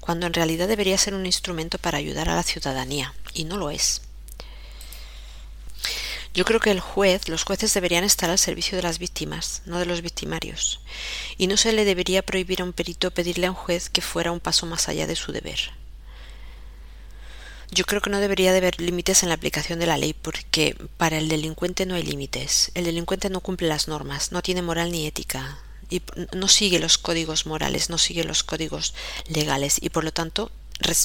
cuando 0.00 0.26
en 0.26 0.34
realidad 0.34 0.66
debería 0.66 0.98
ser 0.98 1.14
un 1.14 1.26
instrumento 1.26 1.78
para 1.78 1.98
ayudar 1.98 2.28
a 2.28 2.34
la 2.34 2.42
ciudadanía, 2.42 3.14
y 3.34 3.44
no 3.44 3.56
lo 3.56 3.70
es. 3.70 4.02
Yo 6.36 6.44
creo 6.44 6.60
que 6.60 6.70
el 6.70 6.80
juez, 6.80 7.30
los 7.30 7.44
jueces 7.44 7.72
deberían 7.72 8.04
estar 8.04 8.28
al 8.28 8.38
servicio 8.38 8.76
de 8.76 8.82
las 8.82 8.98
víctimas, 8.98 9.62
no 9.64 9.78
de 9.78 9.86
los 9.86 10.02
victimarios, 10.02 10.80
y 11.38 11.46
no 11.46 11.56
se 11.56 11.72
le 11.72 11.86
debería 11.86 12.20
prohibir 12.20 12.60
a 12.60 12.64
un 12.64 12.74
perito 12.74 13.10
pedirle 13.10 13.46
a 13.46 13.50
un 13.50 13.56
juez 13.56 13.88
que 13.88 14.02
fuera 14.02 14.32
un 14.32 14.40
paso 14.40 14.66
más 14.66 14.88
allá 14.90 15.06
de 15.06 15.16
su 15.16 15.32
deber. 15.32 15.70
Yo 17.70 17.84
creo 17.84 18.00
que 18.00 18.10
no 18.10 18.20
debería 18.20 18.52
de 18.52 18.58
haber 18.58 18.80
límites 18.80 19.22
en 19.22 19.28
la 19.28 19.34
aplicación 19.34 19.78
de 19.78 19.86
la 19.86 19.98
ley 19.98 20.14
porque 20.14 20.76
para 20.96 21.18
el 21.18 21.28
delincuente 21.28 21.84
no 21.84 21.94
hay 21.94 22.02
límites. 22.02 22.70
El 22.74 22.84
delincuente 22.84 23.28
no 23.28 23.40
cumple 23.40 23.68
las 23.68 23.88
normas, 23.88 24.32
no 24.32 24.42
tiene 24.42 24.62
moral 24.62 24.92
ni 24.92 25.06
ética 25.06 25.58
y 25.90 26.02
no 26.32 26.48
sigue 26.48 26.78
los 26.78 26.98
códigos 26.98 27.46
morales, 27.46 27.90
no 27.90 27.98
sigue 27.98 28.24
los 28.24 28.42
códigos 28.42 28.94
legales 29.28 29.78
y 29.80 29.90
por 29.90 30.04
lo 30.04 30.12
tanto 30.12 30.50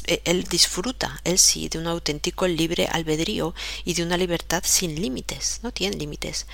eh, 0.06 0.21
él 0.26 0.43
disfruta, 0.43 1.21
él 1.24 1.39
sí, 1.39 1.69
de 1.69 1.80
un 1.80 1.88
auténtico 1.88 2.47
libre 2.47 2.88
albedrío 2.91 3.56
y 3.86 3.93
de 3.93 4.04
una 4.04 4.17
libertad 4.17 4.63
sin 4.65 5.02
límites, 5.02 5.60
no 5.63 5.71
tiene 5.71 5.97
límites. 5.97 6.45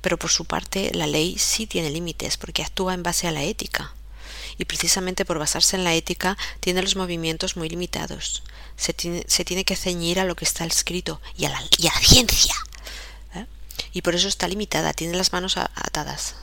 Pero 0.00 0.18
por 0.18 0.30
su 0.30 0.44
parte 0.44 0.92
la 0.94 1.06
ley 1.06 1.38
sí 1.38 1.66
tiene 1.66 1.90
límites 1.90 2.36
porque 2.36 2.62
actúa 2.62 2.94
en 2.94 3.02
base 3.02 3.26
a 3.26 3.32
la 3.32 3.42
ética 3.42 3.94
y 4.58 4.64
precisamente 4.64 5.24
por 5.24 5.38
basarse 5.38 5.76
en 5.76 5.84
la 5.84 5.94
ética 5.94 6.36
tiene 6.60 6.82
los 6.82 6.96
movimientos 6.96 7.56
muy 7.56 7.68
limitados. 7.68 8.42
Se 8.76 8.92
tiene, 8.92 9.24
se 9.26 9.44
tiene 9.44 9.64
que 9.64 9.76
ceñir 9.76 10.20
a 10.20 10.24
lo 10.24 10.34
que 10.34 10.44
está 10.44 10.64
escrito 10.64 11.20
y 11.36 11.44
a 11.46 11.50
la, 11.50 11.60
ciencia. 12.00 12.54
¿eh? 13.34 13.46
Y 13.92 14.02
por 14.02 14.14
eso 14.14 14.28
está 14.28 14.48
limitada, 14.48 14.92
tiene 14.92 15.16
las 15.16 15.32
manos 15.32 15.56
atadas. 15.56 16.36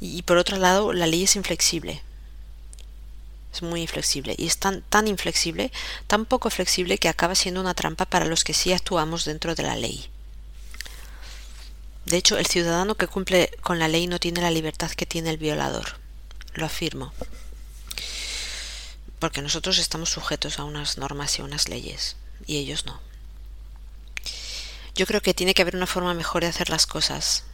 Y, 0.00 0.22
por 0.22 0.36
otro 0.36 0.56
lado, 0.58 0.92
la 0.92 1.06
ley 1.06 1.24
es 1.24 1.36
inflexible. 1.36 2.02
Es 3.52 3.62
muy 3.62 3.80
inflexible. 3.80 4.34
Y 4.38 4.46
es 4.46 4.58
tan, 4.58 4.82
tan 4.82 5.08
inflexible, 5.08 5.72
tan 6.06 6.24
poco 6.24 6.50
flexible 6.50 6.98
que 6.98 7.08
acaba 7.08 7.34
siendo 7.34 7.60
una 7.60 7.74
trampa 7.74 8.04
para 8.04 8.26
los 8.26 8.44
que 8.44 8.54
sí 8.54 8.72
actuamos 8.72 9.24
dentro 9.24 9.54
de 9.54 9.62
la 9.64 9.74
ley. 9.74 10.08
De 12.04 12.16
hecho, 12.16 12.38
el 12.38 12.46
ciudadano 12.46 12.94
que 12.94 13.08
cumple 13.08 13.50
con 13.62 13.78
la 13.78 13.88
ley 13.88 14.06
no 14.06 14.20
tiene 14.20 14.40
la 14.40 14.50
libertad 14.50 14.90
que 14.92 15.04
tiene 15.04 15.30
el 15.30 15.38
violador 15.38 15.98
lo 16.54 16.66
afirmo. 16.66 17.12
Porque 19.18 19.42
nosotros 19.42 19.78
estamos 19.78 20.10
sujetos 20.10 20.58
a 20.58 20.64
unas 20.64 20.98
normas 20.98 21.38
y 21.38 21.42
unas 21.42 21.68
leyes, 21.68 22.16
y 22.46 22.58
ellos 22.58 22.86
no. 22.86 23.00
Yo 24.94 25.06
creo 25.06 25.20
que 25.20 25.34
tiene 25.34 25.54
que 25.54 25.62
haber 25.62 25.76
una 25.76 25.86
forma 25.86 26.14
mejor 26.14 26.42
de 26.42 26.48
hacer 26.48 26.70
las 26.70 26.86
cosas 26.86 27.44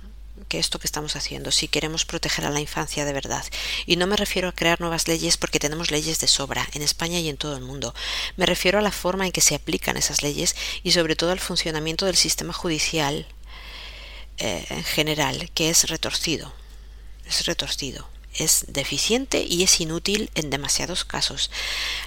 que 0.49 0.59
esto 0.59 0.79
que 0.79 0.87
estamos 0.87 1.17
haciendo, 1.17 1.51
si 1.51 1.69
queremos 1.69 2.05
proteger 2.05 2.45
a 2.45 2.51
la 2.51 2.61
infancia 2.61 3.05
de 3.05 3.13
verdad. 3.13 3.45
Y 3.87 3.97
no 3.97 4.07
me 4.07 4.17
refiero 4.17 4.49
a 4.49 4.53
crear 4.53 4.81
nuevas 4.81 5.09
leyes 5.09 5.37
porque 5.37 5.61
tenemos 5.61 5.91
leyes 5.91 6.21
de 6.21 6.27
sobra 6.27 6.67
en 6.73 6.83
España 6.83 7.19
y 7.19 7.29
en 7.29 7.37
todo 7.37 7.57
el 7.57 7.63
mundo. 7.63 7.95
Me 8.37 8.47
refiero 8.47 8.79
a 8.79 8.83
la 8.83 8.93
forma 8.93 9.27
en 9.27 9.33
que 9.33 9.41
se 9.41 9.55
aplican 9.55 9.97
esas 9.97 10.23
leyes 10.23 10.57
y 10.83 10.93
sobre 10.93 11.17
todo 11.17 11.31
al 11.31 11.41
funcionamiento 11.41 12.07
del 12.07 12.17
sistema 12.17 12.53
judicial 12.53 13.27
eh, 14.39 14.65
en 14.71 14.85
general, 14.85 15.51
que 15.55 15.71
es 15.71 15.89
retorcido. 15.89 16.53
Es 17.27 17.47
retorcido 17.47 18.14
es 18.37 18.67
deficiente 18.69 19.45
y 19.49 19.63
es 19.63 19.81
inútil 19.81 20.31
en 20.35 20.51
demasiados 20.51 21.05
casos. 21.05 21.51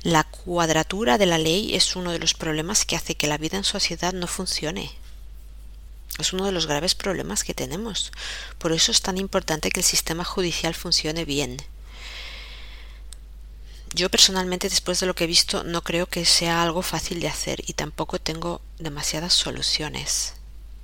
La 0.03 0.23
cuadratura 0.23 1.17
de 1.17 1.25
la 1.25 1.37
ley 1.37 1.75
es 1.75 1.95
uno 1.95 2.11
de 2.11 2.19
los 2.19 2.33
problemas 2.33 2.85
que 2.85 2.95
hace 2.95 3.15
que 3.15 3.27
la 3.27 3.37
vida 3.37 3.57
en 3.57 3.63
sociedad 3.63 4.13
no 4.13 4.27
funcione. 4.27 4.91
Es 6.19 6.33
uno 6.33 6.45
de 6.45 6.51
los 6.51 6.65
graves 6.65 6.95
problemas 6.95 7.43
que 7.43 7.53
tenemos. 7.53 8.11
Por 8.57 8.71
eso 8.71 8.91
es 8.91 9.01
tan 9.01 9.17
importante 9.17 9.69
que 9.69 9.81
el 9.81 9.85
sistema 9.85 10.23
judicial 10.23 10.73
funcione 10.73 11.25
bien. 11.25 11.57
yo 13.93 14.09
personalmente 14.09 14.69
después 14.69 14.99
de 14.99 15.05
lo 15.07 15.15
que 15.15 15.23
he 15.23 15.27
visto 15.27 15.63
no 15.63 15.81
creo 15.81 16.07
que 16.07 16.25
sea 16.25 16.61
algo 16.61 16.81
fácil 16.81 17.19
de 17.19 17.29
hacer 17.29 17.63
y 17.65 17.73
tampoco 17.73 18.19
tengo 18.19 18.61
demasiadas 18.79 19.33
soluciones. 19.33 20.33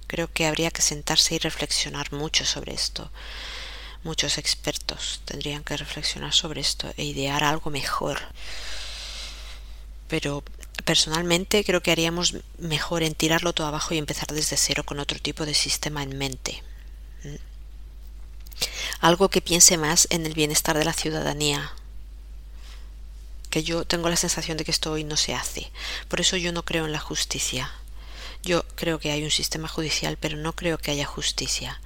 Creo 0.07 0.31
que 0.31 0.45
habría 0.47 0.71
que 0.71 0.81
sentarse 0.81 1.35
y 1.35 1.39
reflexionar 1.39 2.11
mucho 2.13 2.45
sobre 2.45 2.73
esto. 2.73 3.11
Muchos 4.03 4.37
expertos 4.37 5.21
tendrían 5.25 5.63
que 5.63 5.77
reflexionar 5.77 6.33
sobre 6.33 6.61
esto 6.61 6.93
e 6.97 7.05
idear 7.05 7.43
algo 7.43 7.69
mejor. 7.69 8.19
Pero 10.07 10.43
personalmente 10.83 11.63
creo 11.63 11.81
que 11.81 11.91
haríamos 11.91 12.35
mejor 12.57 13.03
en 13.03 13.15
tirarlo 13.15 13.53
todo 13.53 13.67
abajo 13.67 13.93
y 13.93 13.97
empezar 13.97 14.27
desde 14.27 14.57
cero 14.57 14.83
con 14.83 14.99
otro 14.99 15.19
tipo 15.19 15.45
de 15.45 15.53
sistema 15.53 16.03
en 16.03 16.17
mente. 16.17 16.61
¿Mm? 17.23 17.35
Algo 18.99 19.29
que 19.29 19.41
piense 19.41 19.77
más 19.77 20.07
en 20.09 20.25
el 20.25 20.33
bienestar 20.33 20.77
de 20.77 20.85
la 20.85 20.93
ciudadanía, 20.93 21.73
que 23.49 23.63
yo 23.63 23.85
tengo 23.85 24.09
la 24.09 24.15
sensación 24.15 24.57
de 24.57 24.65
que 24.65 24.71
esto 24.71 24.91
hoy 24.91 25.03
no 25.03 25.15
se 25.15 25.35
hace. 25.35 25.71
Por 26.07 26.19
eso 26.19 26.37
yo 26.37 26.51
no 26.51 26.65
creo 26.65 26.85
en 26.85 26.91
la 26.91 26.99
justicia. 26.99 27.71
Yo 28.41 28.65
creo 28.75 28.99
que 28.99 29.11
hay 29.11 29.23
un 29.23 29.31
sistema 29.31 29.67
judicial, 29.67 30.17
pero 30.19 30.37
no 30.37 30.53
creo 30.53 30.77
que 30.77 30.91
haya 30.91 31.05
justicia. 31.05 31.79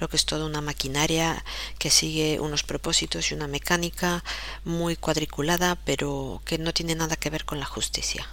Creo 0.00 0.08
que 0.08 0.16
es 0.16 0.24
toda 0.24 0.46
una 0.46 0.62
maquinaria 0.62 1.44
que 1.78 1.90
sigue 1.90 2.40
unos 2.40 2.62
propósitos 2.62 3.30
y 3.30 3.34
una 3.34 3.48
mecánica 3.48 4.24
muy 4.64 4.96
cuadriculada, 4.96 5.76
pero 5.84 6.40
que 6.46 6.56
no 6.56 6.72
tiene 6.72 6.94
nada 6.94 7.16
que 7.16 7.28
ver 7.28 7.44
con 7.44 7.60
la 7.60 7.66
justicia. 7.66 8.26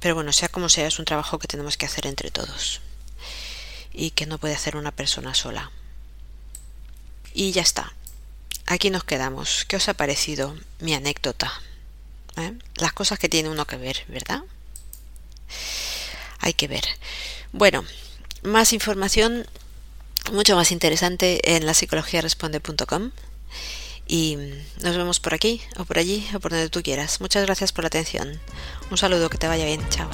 Pero 0.00 0.14
bueno, 0.14 0.32
sea 0.32 0.48
como 0.48 0.70
sea, 0.70 0.86
es 0.86 0.98
un 0.98 1.04
trabajo 1.04 1.38
que 1.38 1.46
tenemos 1.46 1.76
que 1.76 1.84
hacer 1.84 2.06
entre 2.06 2.30
todos 2.30 2.80
y 3.92 4.12
que 4.12 4.24
no 4.24 4.38
puede 4.38 4.54
hacer 4.54 4.76
una 4.76 4.92
persona 4.92 5.34
sola. 5.34 5.70
Y 7.34 7.52
ya 7.52 7.60
está. 7.60 7.92
Aquí 8.64 8.88
nos 8.88 9.04
quedamos. 9.04 9.66
¿Qué 9.66 9.76
os 9.76 9.90
ha 9.90 9.92
parecido 9.92 10.56
mi 10.80 10.94
anécdota? 10.94 11.52
¿Eh? 12.38 12.54
Las 12.76 12.94
cosas 12.94 13.18
que 13.18 13.28
tiene 13.28 13.50
uno 13.50 13.66
que 13.66 13.76
ver, 13.76 14.06
¿verdad? 14.08 14.42
hay 16.38 16.54
que 16.54 16.66
ver. 16.66 16.84
Bueno, 17.52 17.84
más 18.44 18.72
información 18.72 19.46
mucho 20.32 20.56
más 20.56 20.72
interesante 20.72 21.56
en 21.56 21.66
la 21.66 21.74
responde.com 21.74 23.10
y 24.06 24.36
nos 24.82 24.96
vemos 24.96 25.20
por 25.20 25.34
aquí 25.34 25.62
o 25.76 25.84
por 25.84 25.98
allí 25.98 26.26
o 26.34 26.40
por 26.40 26.52
donde 26.52 26.70
tú 26.70 26.82
quieras. 26.82 27.20
Muchas 27.20 27.44
gracias 27.44 27.72
por 27.72 27.84
la 27.84 27.88
atención. 27.88 28.40
Un 28.90 28.98
saludo, 28.98 29.30
que 29.30 29.38
te 29.38 29.48
vaya 29.48 29.64
bien. 29.64 29.80
Chao. 29.90 30.08